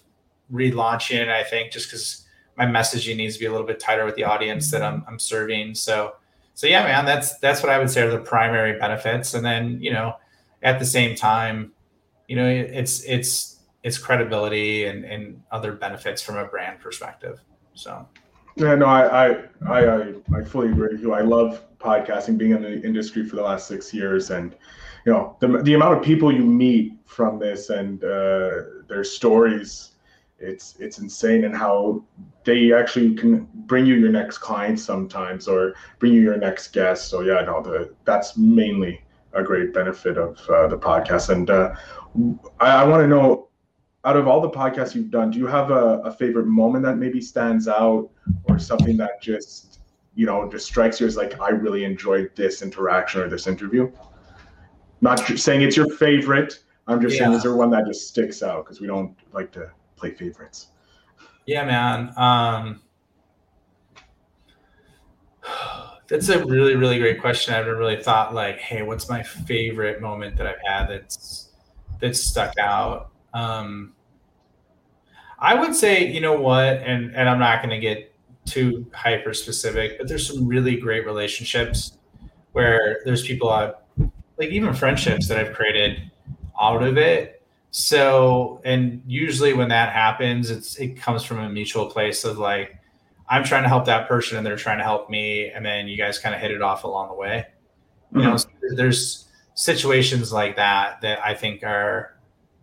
relaunching 0.53 1.17
it. 1.17 1.29
I 1.29 1.45
think 1.45 1.73
just 1.73 1.91
because 1.91 2.25
my 2.57 2.65
messaging 2.65 3.17
needs 3.17 3.35
to 3.35 3.41
be 3.41 3.47
a 3.47 3.51
little 3.51 3.67
bit 3.67 3.79
tighter 3.79 4.05
with 4.05 4.17
the 4.17 4.25
audience 4.25 4.71
that 4.71 4.83
I'm, 4.83 5.05
I'm 5.07 5.19
serving. 5.19 5.75
So 5.75 6.15
so 6.55 6.67
yeah, 6.67 6.83
man, 6.83 7.05
that's 7.05 7.39
that's 7.39 7.63
what 7.63 7.71
I 7.71 7.79
would 7.79 7.89
say 7.89 8.03
are 8.03 8.11
the 8.11 8.19
primary 8.19 8.79
benefits. 8.79 9.35
And 9.35 9.45
then 9.45 9.81
you 9.81 9.93
know 9.93 10.17
at 10.63 10.79
the 10.79 10.85
same 10.85 11.15
time, 11.15 11.73
you 12.27 12.37
know 12.37 12.49
it's 12.49 13.05
it's 13.05 13.61
it's 13.85 13.97
credibility 13.97 14.87
and, 14.87 15.05
and 15.05 15.41
other 15.51 15.73
benefits 15.73 16.21
from 16.21 16.37
a 16.37 16.45
brand 16.45 16.81
perspective. 16.81 17.41
So 17.75 18.07
yeah, 18.57 18.75
no, 18.75 18.87
I, 18.87 19.29
I, 19.29 19.45
I, 19.69 20.15
I 20.35 20.43
fully 20.43 20.69
agree 20.69 20.89
with 20.93 21.01
you. 21.01 21.15
I 21.15 21.21
love 21.21 21.65
podcasting, 21.79 22.37
being 22.37 22.51
in 22.51 22.63
the 22.63 22.83
industry 22.83 23.25
for 23.25 23.37
the 23.37 23.43
last 23.43 23.69
six 23.69 23.95
years, 23.95 24.31
and 24.31 24.57
you 25.07 25.13
know 25.13 25.37
the 25.39 25.63
the 25.63 25.75
amount 25.75 25.97
of 25.97 26.05
people 26.05 26.33
you 26.33 26.45
meet 26.45 26.95
from 27.07 27.39
this 27.39 27.71
and 27.71 28.03
uh, 28.03 28.83
their 28.89 29.05
stories, 29.05 29.93
it's 30.39 30.77
it's 30.79 30.99
insane, 30.99 31.45
and 31.45 31.55
how 31.57 32.05
they 32.45 32.73
actually 32.73 33.15
can 33.15 33.49
bring 33.67 33.87
you 33.87 33.95
your 33.95 34.11
next 34.11 34.39
client 34.39 34.79
sometimes, 34.79 35.49
or 35.49 35.75
bring 35.99 36.13
you 36.13 36.23
your 36.23 36.37
next 36.37 36.73
guest. 36.73 37.09
So 37.09 37.23
yeah, 37.23 37.43
no, 37.43 37.63
the 37.63 37.95
that's 38.05 38.37
mainly 38.37 39.05
a 39.33 39.43
great 39.43 39.75
benefit 39.75 40.17
of 40.17 40.39
uh, 40.49 40.69
the 40.69 40.79
podcast, 40.79 41.29
and 41.31 41.51
uh, 41.51 41.75
I, 42.61 42.83
I 42.83 42.85
want 42.85 43.03
to 43.03 43.09
know 43.09 43.49
out 44.05 44.17
of 44.17 44.29
all 44.29 44.41
the 44.41 44.51
podcasts 44.51 44.95
you've 44.95 45.11
done, 45.11 45.31
do 45.31 45.39
you 45.39 45.47
have 45.47 45.71
a, 45.71 45.99
a 46.01 46.11
favorite 46.11 46.47
moment 46.47 46.85
that 46.85 46.97
maybe 46.97 47.21
stands 47.21 47.67
out 47.69 48.09
or 48.45 48.59
something 48.59 48.97
that 48.97 49.21
just, 49.21 49.81
you 50.15 50.25
know, 50.25 50.49
just 50.51 50.67
strikes 50.67 51.01
you 51.01 51.07
as 51.07 51.17
like, 51.17 51.39
I 51.41 51.51
really 51.51 51.85
enjoyed 51.85 52.31
this 52.37 52.63
interaction 52.63 53.21
or 53.21 53.29
this 53.29 53.47
interview? 53.47 53.91
Not 55.01 55.19
saying 55.19 55.63
it's 55.63 55.77
your 55.77 55.95
favorite. 55.97 56.61
I'm 56.87 57.03
just 57.03 57.17
yeah. 57.17 57.25
saying, 57.25 57.33
is 57.35 57.43
there 57.43 57.55
one 57.55 57.71
that 57.71 57.87
just 57.87 58.09
sticks 58.09 58.43
out? 58.43 58.65
Because 58.65 58.81
we 58.81 58.87
don't 58.87 59.15
like 59.33 59.53
to 59.53 59.71
play 59.99 60.13
favorites. 60.13 60.69
Yeah, 61.47 61.65
man. 61.65 62.13
Um, 62.17 62.81
that's 66.09 66.29
a 66.29 66.45
really, 66.45 66.75
really 66.75 66.99
great 66.99 67.21
question. 67.21 67.55
I 67.55 67.59
haven't 67.59 67.77
really 67.77 68.03
thought 68.03 68.35
like, 68.35 68.59
hey, 68.59 68.83
what's 68.83 69.09
my 69.09 69.23
favorite 69.23 70.01
moment 70.01 70.37
that 70.37 70.47
I've 70.47 70.61
had 70.65 70.87
that's 70.87 71.51
that's 72.01 72.21
stuck 72.21 72.57
out? 72.59 73.11
Um, 73.35 73.95
I 75.39 75.55
would 75.55 75.75
say, 75.75 76.11
you 76.11 76.21
know 76.21 76.41
what, 76.41 76.79
and 76.79 77.15
and 77.15 77.29
I'm 77.29 77.39
not 77.39 77.63
going 77.63 77.71
to 77.71 77.79
get 77.79 78.15
too 78.45 78.87
hyper 78.95 79.35
specific, 79.35 79.99
but 79.99 80.09
there's 80.09 80.27
some 80.27 80.47
really 80.47 80.77
great 80.77 81.05
relationships 81.05 81.99
where 82.53 83.01
there's 83.05 83.27
people 83.27 83.51
I've 83.51 83.75
like 84.39 84.49
even 84.51 84.73
friendships 84.73 85.29
that 85.29 85.39
I've 85.39 85.55
created 85.55 86.11
out 86.61 86.83
of 86.83 86.97
it. 86.97 87.38
So, 87.71 88.61
and 88.65 89.03
usually 89.07 89.53
when 89.53 89.69
that 89.69 89.93
happens, 89.93 90.51
it's 90.51 90.77
it 90.77 90.97
comes 90.97 91.23
from 91.23 91.39
a 91.39 91.49
mutual 91.49 91.87
place 91.87 92.25
of 92.25 92.39
like 92.39 92.79
I'm 93.29 93.45
trying 93.45 93.63
to 93.65 93.69
help 93.69 93.85
that 93.87 94.09
person 94.09 94.39
and 94.39 94.47
they're 94.47 94.57
trying 94.57 94.79
to 94.79 94.85
help 94.85 95.11
me, 95.11 95.51
and 95.51 95.65
then 95.65 95.87
you 95.87 95.97
guys 95.97 96.19
kind 96.19 96.35
of 96.35 96.41
hit 96.41 96.51
it 96.51 96.63
off 96.63 96.85
along 96.85 97.09
the 97.09 97.15
way. 97.15 97.47
Mm-hmm. 98.09 98.21
You 98.21 98.25
know, 98.25 98.37
so 98.37 98.49
there's 98.75 99.29
situations 99.55 100.33
like 100.33 100.57
that 100.57 101.01
that 101.03 101.19
I 101.25 101.35
think 101.35 101.63
are, 101.63 102.17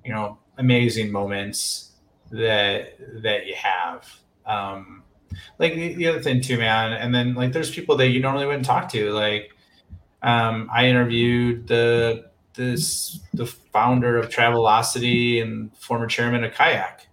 you 0.04 0.12
know, 0.12 0.40
amazing 0.58 1.12
moments 1.12 1.92
that 2.32 2.98
that 3.22 3.46
you 3.46 3.56
have. 3.56 4.10
Um, 4.46 5.04
like 5.60 5.76
the, 5.76 5.94
the 5.96 6.08
other 6.08 6.22
thing 6.22 6.42
too, 6.42 6.58
man. 6.58 6.94
And 6.94 7.14
then 7.14 7.36
like 7.36 7.54
there's 7.54 7.70
people 7.70 7.96
that 7.98 8.08
you 8.08 8.20
normally 8.20 8.46
wouldn't 8.46 8.66
talk 8.66 8.90
to. 8.90 9.12
Like 9.12 9.52
um, 10.24 10.70
I 10.74 10.88
interviewed 10.88 11.68
the 11.68 12.32
this 12.56 13.20
the 13.34 13.46
founder 13.46 14.18
of 14.18 14.30
Travelocity 14.30 15.42
and 15.42 15.76
former 15.78 16.08
chairman 16.08 16.44
of 16.44 16.54
Kayak. 16.54 17.08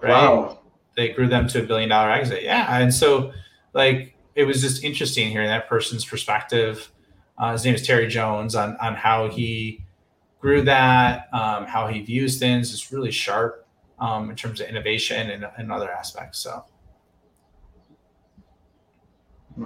Right. 0.00 0.10
Wow. 0.10 0.60
They 0.96 1.08
grew 1.08 1.28
them 1.28 1.48
to 1.48 1.62
a 1.62 1.66
billion 1.66 1.88
dollar 1.88 2.10
exit. 2.10 2.42
Yeah. 2.42 2.80
And 2.80 2.92
so 2.92 3.32
like 3.72 4.16
it 4.34 4.44
was 4.44 4.60
just 4.60 4.84
interesting 4.84 5.30
hearing 5.30 5.48
that 5.48 5.68
person's 5.68 6.04
perspective. 6.04 6.90
Uh, 7.38 7.52
his 7.52 7.64
name 7.64 7.74
is 7.74 7.86
Terry 7.86 8.06
Jones 8.08 8.54
on 8.54 8.76
on 8.80 8.94
how 8.94 9.28
he 9.28 9.84
grew 10.40 10.62
that, 10.62 11.28
um, 11.32 11.64
how 11.66 11.86
he 11.86 12.02
views 12.02 12.38
things. 12.38 12.72
It's 12.72 12.92
really 12.92 13.10
sharp 13.10 13.66
um, 13.98 14.30
in 14.30 14.36
terms 14.36 14.60
of 14.60 14.68
innovation 14.68 15.30
and, 15.30 15.46
and 15.56 15.72
other 15.72 15.90
aspects. 15.90 16.38
So. 16.38 16.64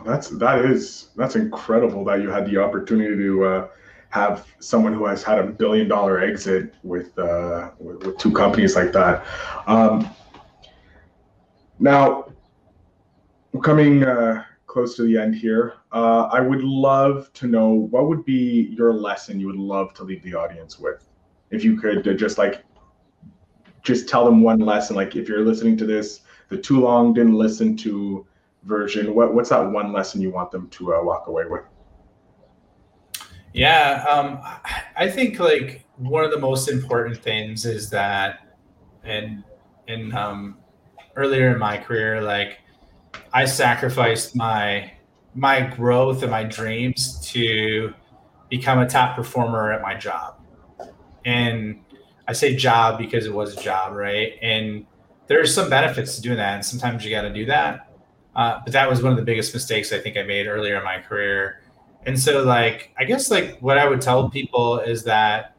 that's 0.05 0.29
that 0.29 0.65
is 0.65 1.09
that's 1.17 1.35
incredible 1.35 2.05
that 2.05 2.21
you 2.21 2.31
had 2.31 2.47
the 2.47 2.59
opportunity 2.59 3.17
to 3.17 3.45
uh, 3.45 3.69
have 4.11 4.47
someone 4.61 4.95
who 4.95 5.05
has 5.05 5.23
had 5.23 5.39
a 5.39 5.47
billion 5.47 5.87
dollar 5.89 6.21
exit 6.21 6.75
with, 6.83 7.19
uh, 7.19 7.71
with, 7.79 8.05
with 8.05 8.19
two 8.19 8.33
companies 8.33 8.75
like 8.75 8.93
that. 8.93 9.25
Um, 9.67 10.09
now, 11.79 12.33
coming 13.63 14.05
uh, 14.05 14.45
close 14.67 14.97
to 14.97 15.03
the 15.03 15.19
end 15.19 15.35
here, 15.35 15.75
uh, 15.93 16.29
I 16.33 16.41
would 16.41 16.63
love 16.63 17.33
to 17.35 17.47
know 17.47 17.69
what 17.69 18.09
would 18.09 18.25
be 18.25 18.75
your 18.77 18.93
lesson 18.93 19.41
you 19.41 19.47
would 19.47 19.57
love 19.57 19.95
to 19.95 20.05
leave 20.05 20.23
the 20.23 20.35
audience 20.35 20.79
with, 20.79 21.05
if 21.51 21.65
you 21.65 21.79
could 21.79 22.07
uh, 22.07 22.15
just 22.15 22.39
like 22.39 22.65
just 23.83 24.09
tell 24.09 24.25
them 24.25 24.43
one 24.43 24.61
lesson. 24.61 24.97
Like 24.97 25.17
if 25.17 25.29
you're 25.29 25.45
listening 25.45 25.77
to 25.79 25.87
this, 25.87 26.21
the 26.49 26.59
too 26.59 26.81
long 26.81 27.15
didn't 27.15 27.35
listen 27.35 27.77
to 27.79 28.27
version, 28.65 29.15
what 29.15 29.35
what's 29.35 29.51
that 29.51 29.61
one 29.61 29.93
lesson 29.93 30.21
you 30.21 30.31
want 30.31 30.51
them 30.51 30.69
to 30.71 30.95
uh, 30.95 31.03
walk 31.03 31.27
away 31.27 31.45
with? 31.47 31.65
Yeah, 33.53 34.05
um, 34.09 34.41
I 34.97 35.11
think 35.11 35.39
like 35.39 35.85
one 35.97 36.25
of 36.25 36.31
the 36.31 36.39
most 36.39 36.69
important 36.69 37.19
things 37.19 37.65
is 37.65 37.91
that, 37.91 38.41
and 39.05 39.45
and 39.89 40.15
um, 40.15 40.59
earlier 41.17 41.51
in 41.53 41.59
my 41.59 41.79
career, 41.79 42.23
like 42.23 42.59
I 43.33 43.47
sacrificed 43.47 44.37
my 44.37 44.93
my 45.35 45.63
growth 45.63 46.23
and 46.23 46.31
my 46.31 46.45
dreams 46.45 47.21
to 47.33 47.95
become 48.51 48.81
a 48.81 48.89
top 48.89 49.17
performer 49.17 49.73
at 49.73 49.83
my 49.83 49.97
job, 49.97 50.37
and 51.25 51.81
I 52.27 52.33
say 52.33 52.55
job 52.57 52.99
because 52.99 53.27
it 53.27 53.33
was 53.35 53.57
a 53.57 53.61
job, 53.61 53.95
right? 53.95 54.33
And 54.43 54.87
there's 55.27 55.55
some 55.55 55.71
benefits 55.71 56.17
to 56.17 56.23
doing 56.23 56.37
that, 56.39 56.55
and 56.55 56.65
sometimes 56.65 57.05
you 57.05 57.11
got 57.11 57.23
to 57.23 57.33
do 57.33 57.47
that. 57.47 57.89
Uh, 58.37 58.61
but 58.65 58.73
that 58.73 58.89
was 58.89 59.03
one 59.03 59.13
of 59.13 59.19
the 59.19 59.25
biggest 59.25 59.53
mistakes 59.55 59.93
I 59.93 59.99
think 59.99 60.17
I 60.17 60.23
made 60.23 60.47
earlier 60.47 60.77
in 60.79 60.85
my 60.85 60.99
career. 61.01 61.61
And 62.07 62.19
so, 62.19 62.43
like, 62.43 62.93
I 62.99 63.05
guess 63.05 63.31
like 63.31 63.59
what 63.61 63.79
I 63.79 63.89
would 63.89 64.01
tell 64.01 64.31
people 64.31 64.79
is 64.81 65.05
that 65.05 65.55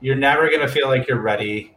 you're 0.00 0.16
never 0.16 0.50
gonna 0.50 0.68
feel 0.68 0.88
like 0.88 1.08
you're 1.08 1.20
ready 1.20 1.76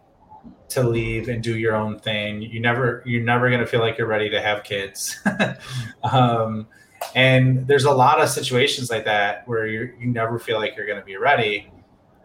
to 0.69 0.83
leave 0.83 1.27
and 1.27 1.43
do 1.43 1.57
your 1.57 1.75
own 1.75 1.99
thing. 1.99 2.41
You 2.41 2.59
never, 2.59 3.03
you're 3.05 3.23
never 3.23 3.49
gonna 3.49 3.65
feel 3.65 3.79
like 3.79 3.97
you're 3.97 4.07
ready 4.07 4.29
to 4.29 4.41
have 4.41 4.63
kids. 4.63 5.19
um, 6.03 6.67
and 7.15 7.67
there's 7.67 7.85
a 7.85 7.91
lot 7.91 8.21
of 8.21 8.29
situations 8.29 8.89
like 8.89 9.05
that 9.05 9.47
where 9.47 9.65
you 9.65 9.93
you 9.99 10.07
never 10.07 10.37
feel 10.39 10.59
like 10.59 10.75
you're 10.77 10.87
gonna 10.87 11.03
be 11.03 11.17
ready. 11.17 11.71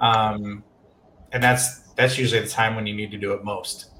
Um, 0.00 0.62
and 1.32 1.42
that's 1.42 1.80
that's 1.96 2.18
usually 2.18 2.42
the 2.42 2.48
time 2.48 2.76
when 2.76 2.86
you 2.86 2.94
need 2.94 3.10
to 3.10 3.18
do 3.18 3.32
it 3.32 3.42
most. 3.42 3.90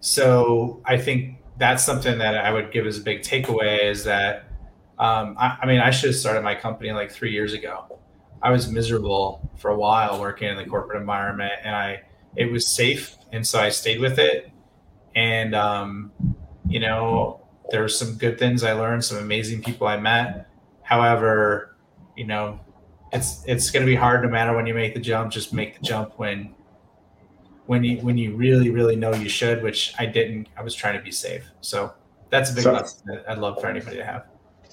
So 0.00 0.80
I 0.84 0.96
think 0.96 1.38
that's 1.58 1.84
something 1.84 2.18
that 2.18 2.36
I 2.36 2.52
would 2.52 2.72
give 2.72 2.86
as 2.86 2.98
a 2.98 3.02
big 3.02 3.22
takeaway 3.22 3.82
is 3.82 4.04
that 4.04 4.45
um, 4.98 5.36
I, 5.38 5.58
I, 5.62 5.66
mean 5.66 5.80
I 5.80 5.90
should 5.90 6.10
have 6.10 6.16
started 6.16 6.42
my 6.42 6.54
company 6.54 6.90
like 6.92 7.10
three 7.10 7.32
years 7.32 7.52
ago. 7.52 8.00
I 8.42 8.50
was 8.50 8.70
miserable 8.70 9.50
for 9.58 9.70
a 9.70 9.76
while 9.76 10.20
working 10.20 10.48
in 10.48 10.56
the 10.56 10.64
corporate 10.64 11.00
environment, 11.00 11.52
and 11.64 11.74
I 11.74 12.02
it 12.36 12.50
was 12.50 12.68
safe, 12.68 13.16
and 13.32 13.46
so 13.46 13.60
I 13.60 13.68
stayed 13.70 14.00
with 14.00 14.18
it. 14.18 14.50
And 15.14 15.54
um, 15.54 16.12
you 16.68 16.80
know, 16.80 17.46
there 17.70 17.82
were 17.82 17.88
some 17.88 18.14
good 18.14 18.38
things 18.38 18.62
I 18.62 18.72
learned, 18.72 19.04
some 19.04 19.18
amazing 19.18 19.62
people 19.62 19.86
I 19.86 19.98
met. 19.98 20.48
However, 20.82 21.76
you 22.16 22.26
know, 22.26 22.60
it's 23.12 23.42
it's 23.46 23.70
going 23.70 23.84
to 23.84 23.90
be 23.90 23.96
hard 23.96 24.22
no 24.22 24.28
matter 24.28 24.54
when 24.54 24.66
you 24.66 24.74
make 24.74 24.94
the 24.94 25.00
jump. 25.00 25.32
Just 25.32 25.52
make 25.52 25.78
the 25.78 25.84
jump 25.84 26.18
when 26.18 26.54
when 27.66 27.84
you 27.84 27.98
when 27.98 28.16
you 28.16 28.34
really 28.34 28.70
really 28.70 28.96
know 28.96 29.12
you 29.12 29.28
should, 29.28 29.62
which 29.62 29.94
I 29.98 30.06
didn't. 30.06 30.48
I 30.56 30.62
was 30.62 30.74
trying 30.74 30.96
to 30.96 31.02
be 31.02 31.10
safe. 31.10 31.44
So 31.60 31.92
that's 32.30 32.50
a 32.50 32.54
big 32.54 32.64
so, 32.64 32.72
lesson 32.72 33.02
that 33.06 33.24
I'd 33.28 33.38
love 33.38 33.60
for 33.60 33.66
anybody 33.66 33.96
to 33.96 34.04
have. 34.04 34.26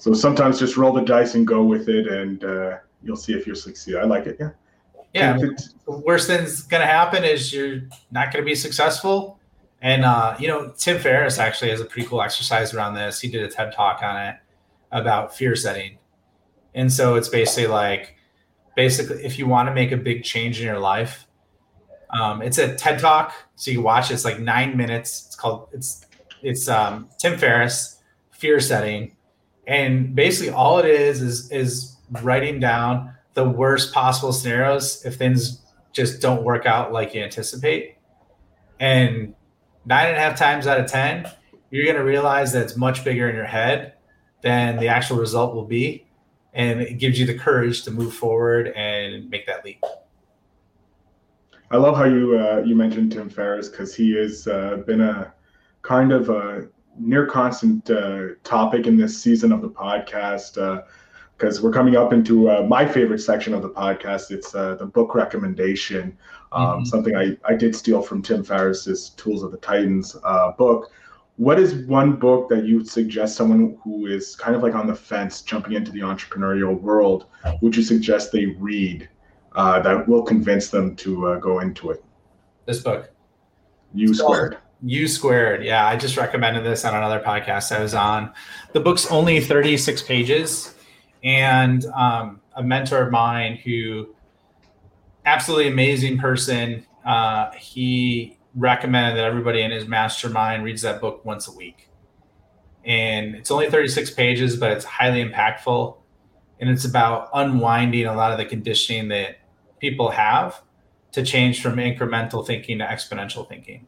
So 0.04 0.12
sometimes 0.12 0.58
just 0.58 0.76
roll 0.76 0.92
the 0.92 1.00
dice 1.00 1.34
and 1.34 1.46
go 1.46 1.64
with 1.64 1.88
it, 1.88 2.06
and 2.06 2.44
uh, 2.44 2.76
you'll 3.02 3.16
see 3.16 3.32
if 3.32 3.46
you 3.46 3.54
succeed. 3.54 3.96
I 3.96 4.04
like 4.04 4.26
it. 4.26 4.36
Yeah. 4.38 4.50
Yeah. 5.14 5.38
The 5.38 5.98
worst 6.04 6.26
thing's 6.26 6.60
gonna 6.60 6.84
happen 6.84 7.24
is 7.24 7.54
you're 7.54 7.88
not 8.10 8.30
gonna 8.30 8.44
be 8.44 8.54
successful. 8.54 9.40
And 9.80 10.04
uh, 10.04 10.36
you 10.38 10.46
know, 10.46 10.74
Tim 10.76 10.98
Ferriss 10.98 11.38
actually 11.38 11.70
has 11.70 11.80
a 11.80 11.86
pretty 11.86 12.06
cool 12.06 12.20
exercise 12.20 12.74
around 12.74 12.96
this. 12.96 13.18
He 13.18 13.30
did 13.30 13.44
a 13.44 13.48
TED 13.48 13.72
talk 13.72 14.02
on 14.02 14.20
it 14.26 14.36
about 14.92 15.34
fear 15.34 15.56
setting. 15.56 15.96
And 16.74 16.92
so 16.92 17.14
it's 17.14 17.30
basically 17.30 17.68
like 17.68 18.14
basically 18.76 19.24
if 19.24 19.38
you 19.38 19.46
want 19.46 19.70
to 19.70 19.74
make 19.74 19.90
a 19.90 19.96
big 19.96 20.22
change 20.22 20.60
in 20.60 20.66
your 20.66 20.80
life, 20.80 21.26
um, 22.10 22.42
it's 22.42 22.58
a 22.58 22.74
TED 22.74 22.98
Talk, 22.98 23.32
so 23.56 23.70
you 23.70 23.80
watch. 23.80 24.10
It. 24.10 24.14
It's 24.14 24.24
like 24.26 24.38
nine 24.38 24.76
minutes. 24.76 25.24
It's 25.28 25.36
called. 25.36 25.68
It's 25.72 26.04
it's 26.42 26.68
um, 26.68 27.08
Tim 27.18 27.38
Ferriss, 27.38 28.02
Fear 28.32 28.60
Setting, 28.60 29.16
and 29.66 30.14
basically 30.14 30.52
all 30.52 30.78
it 30.78 30.86
is 30.86 31.22
is 31.22 31.50
is 31.50 31.96
writing 32.22 32.60
down 32.60 33.12
the 33.34 33.48
worst 33.48 33.92
possible 33.92 34.32
scenarios 34.32 35.04
if 35.04 35.16
things 35.16 35.62
just 35.92 36.20
don't 36.20 36.44
work 36.44 36.66
out 36.66 36.92
like 36.92 37.14
you 37.14 37.22
anticipate. 37.22 37.96
And 38.80 39.34
nine 39.84 40.08
and 40.08 40.16
a 40.16 40.20
half 40.20 40.38
times 40.38 40.66
out 40.66 40.80
of 40.80 40.86
ten, 40.86 41.30
you're 41.70 41.84
going 41.84 41.96
to 41.96 42.04
realize 42.04 42.52
that 42.52 42.62
it's 42.62 42.76
much 42.76 43.04
bigger 43.04 43.28
in 43.28 43.36
your 43.36 43.44
head 43.44 43.94
than 44.42 44.76
the 44.78 44.88
actual 44.88 45.16
result 45.16 45.54
will 45.54 45.64
be, 45.64 46.06
and 46.52 46.80
it 46.80 46.98
gives 46.98 47.18
you 47.18 47.26
the 47.26 47.34
courage 47.34 47.82
to 47.84 47.90
move 47.90 48.14
forward 48.14 48.68
and 48.68 49.28
make 49.30 49.46
that 49.46 49.64
leap. 49.64 49.82
I 51.70 51.76
love 51.78 51.96
how 51.96 52.04
you 52.04 52.38
uh, 52.38 52.62
you 52.64 52.76
mentioned 52.76 53.12
Tim 53.12 53.30
Ferriss 53.30 53.68
because 53.68 53.94
he 53.94 54.14
has 54.16 54.46
uh, 54.46 54.82
been 54.86 55.00
a 55.00 55.32
kind 55.82 56.12
of 56.12 56.28
a 56.28 56.68
near 56.98 57.26
constant 57.26 57.90
uh, 57.90 58.28
topic 58.44 58.86
in 58.86 58.96
this 58.96 59.20
season 59.20 59.52
of 59.52 59.62
the 59.62 59.68
podcast 59.68 60.54
because 61.36 61.58
uh, 61.58 61.62
we're 61.62 61.72
coming 61.72 61.96
up 61.96 62.12
into 62.12 62.50
uh, 62.50 62.62
my 62.62 62.86
favorite 62.86 63.18
section 63.18 63.54
of 63.54 63.62
the 63.62 63.70
podcast. 63.70 64.30
It's 64.30 64.54
uh, 64.54 64.76
the 64.76 64.86
book 64.86 65.14
recommendation, 65.14 66.16
um, 66.52 66.66
mm-hmm. 66.66 66.84
something 66.84 67.16
I, 67.16 67.36
I 67.44 67.54
did 67.54 67.74
steal 67.74 68.02
from 68.02 68.22
Tim 68.22 68.44
Ferriss's 68.44 69.10
Tools 69.10 69.42
of 69.42 69.50
the 69.50 69.58
Titans 69.58 70.16
book. 70.58 70.90
What 71.36 71.58
is 71.58 71.74
one 71.86 72.14
book 72.14 72.48
that 72.50 72.64
you 72.64 72.76
would 72.76 72.88
suggest 72.88 73.34
someone 73.34 73.76
who 73.82 74.06
is 74.06 74.36
kind 74.36 74.54
of 74.54 74.62
like 74.62 74.76
on 74.76 74.86
the 74.86 74.94
fence 74.94 75.42
jumping 75.42 75.72
into 75.72 75.90
the 75.90 75.98
entrepreneurial 75.98 76.80
world? 76.80 77.26
Would 77.60 77.74
you 77.74 77.82
suggest 77.82 78.30
they 78.30 78.46
read 78.46 79.08
uh, 79.54 79.80
that 79.80 80.08
will 80.08 80.22
convince 80.22 80.68
them 80.68 80.96
to 80.96 81.28
uh, 81.28 81.38
go 81.38 81.60
into 81.60 81.90
it. 81.90 82.04
This 82.66 82.80
book, 82.80 83.10
U 83.94 84.12
squared. 84.14 84.58
U 84.84 85.08
squared. 85.08 85.64
Yeah, 85.64 85.86
I 85.86 85.96
just 85.96 86.16
recommended 86.16 86.64
this 86.64 86.84
on 86.84 86.94
another 86.94 87.20
podcast 87.20 87.74
I 87.74 87.80
was 87.80 87.94
on. 87.94 88.32
The 88.72 88.80
book's 88.80 89.10
only 89.10 89.40
36 89.40 90.02
pages, 90.02 90.74
and 91.22 91.84
um, 91.86 92.40
a 92.54 92.62
mentor 92.62 93.02
of 93.02 93.10
mine 93.10 93.56
who, 93.56 94.14
absolutely 95.24 95.68
amazing 95.68 96.18
person, 96.18 96.86
uh, 97.04 97.50
he 97.52 98.38
recommended 98.54 99.16
that 99.18 99.24
everybody 99.24 99.62
in 99.62 99.70
his 99.70 99.86
mastermind 99.86 100.64
reads 100.64 100.82
that 100.82 101.00
book 101.00 101.24
once 101.24 101.48
a 101.48 101.52
week. 101.52 101.88
And 102.84 103.34
it's 103.34 103.50
only 103.50 103.70
36 103.70 104.10
pages, 104.10 104.56
but 104.56 104.70
it's 104.70 104.84
highly 104.84 105.24
impactful. 105.24 105.96
And 106.60 106.68
it's 106.68 106.84
about 106.84 107.30
unwinding 107.32 108.06
a 108.06 108.14
lot 108.14 108.32
of 108.32 108.38
the 108.38 108.44
conditioning 108.44 109.08
that 109.08 109.38
people 109.80 110.10
have 110.10 110.62
to 111.12 111.22
change 111.22 111.62
from 111.62 111.76
incremental 111.76 112.46
thinking 112.46 112.78
to 112.78 112.84
exponential 112.84 113.48
thinking. 113.48 113.86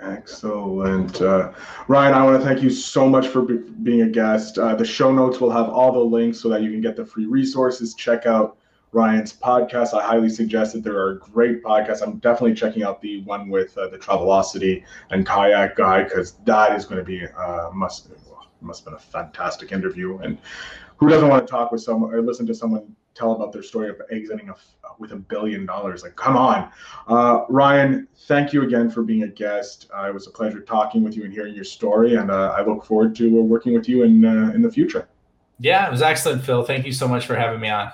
Excellent. 0.00 1.20
Uh, 1.20 1.52
Ryan, 1.88 2.14
I 2.14 2.24
want 2.24 2.40
to 2.40 2.46
thank 2.46 2.62
you 2.62 2.70
so 2.70 3.08
much 3.08 3.26
for 3.26 3.42
be- 3.42 3.68
being 3.82 4.02
a 4.02 4.08
guest. 4.08 4.56
Uh, 4.56 4.76
the 4.76 4.84
show 4.84 5.10
notes 5.12 5.40
will 5.40 5.50
have 5.50 5.68
all 5.68 5.90
the 5.92 5.98
links 5.98 6.38
so 6.40 6.48
that 6.50 6.62
you 6.62 6.70
can 6.70 6.80
get 6.80 6.94
the 6.94 7.04
free 7.04 7.26
resources. 7.26 7.94
Check 7.94 8.26
out 8.26 8.58
Ryan's 8.92 9.32
podcast. 9.32 9.94
I 9.94 10.04
highly 10.04 10.28
suggest 10.28 10.72
that 10.72 10.82
there 10.82 10.98
are 10.98 11.14
great 11.14 11.62
podcasts. 11.62 12.02
I'm 12.02 12.18
definitely 12.18 12.54
checking 12.54 12.82
out 12.82 13.00
the 13.00 13.22
one 13.22 13.48
with 13.48 13.76
uh, 13.78 13.88
the 13.88 13.98
Travelocity 13.98 14.82
and 15.10 15.24
Kayak 15.24 15.76
guy 15.76 16.02
because 16.02 16.32
that 16.44 16.76
is 16.76 16.86
going 16.86 16.98
to 16.98 17.04
be 17.04 17.24
uh, 17.26 17.70
must 17.72 18.08
must 18.60 18.84
have 18.84 18.92
been 18.92 18.94
a 18.94 18.98
fantastic 18.98 19.72
interview. 19.72 20.18
And 20.18 20.38
who 20.96 21.08
doesn't 21.08 21.28
want 21.28 21.46
to 21.46 21.50
talk 21.50 21.72
with 21.72 21.82
someone 21.82 22.12
or 22.12 22.20
listen 22.20 22.46
to 22.46 22.54
someone 22.54 22.94
tell 23.14 23.32
about 23.32 23.52
their 23.52 23.62
story 23.62 23.88
of 23.88 24.00
exiting 24.10 24.50
a, 24.50 24.54
with 24.98 25.12
a 25.12 25.16
billion 25.16 25.64
dollars? 25.64 26.02
Like, 26.02 26.16
come 26.16 26.36
on, 26.36 26.70
uh, 27.06 27.44
Ryan. 27.48 28.06
Thank 28.26 28.52
you 28.52 28.62
again 28.62 28.90
for 28.90 29.02
being 29.02 29.22
a 29.22 29.28
guest. 29.28 29.88
Uh, 29.96 30.08
it 30.08 30.14
was 30.14 30.26
a 30.26 30.30
pleasure 30.30 30.60
talking 30.60 31.02
with 31.02 31.16
you 31.16 31.24
and 31.24 31.32
hearing 31.32 31.54
your 31.54 31.64
story. 31.64 32.16
And 32.16 32.30
uh, 32.30 32.54
I 32.56 32.64
look 32.64 32.84
forward 32.84 33.14
to 33.16 33.40
uh, 33.40 33.42
working 33.42 33.72
with 33.72 33.88
you 33.88 34.02
in 34.02 34.24
in 34.24 34.62
the 34.62 34.70
future. 34.70 35.08
Yeah, 35.60 35.86
it 35.86 35.90
was 35.92 36.02
excellent, 36.02 36.42
Phil. 36.42 36.64
Thank 36.64 36.86
you 36.86 36.92
so 36.92 37.06
much 37.06 37.26
for 37.26 37.36
having 37.36 37.60
me 37.60 37.68
on. 37.68 37.92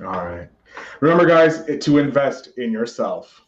All 0.00 0.26
right. 0.26 0.48
Remember, 1.00 1.26
guys, 1.26 1.64
to 1.80 1.98
invest 1.98 2.48
in 2.58 2.70
yourself. 2.70 3.45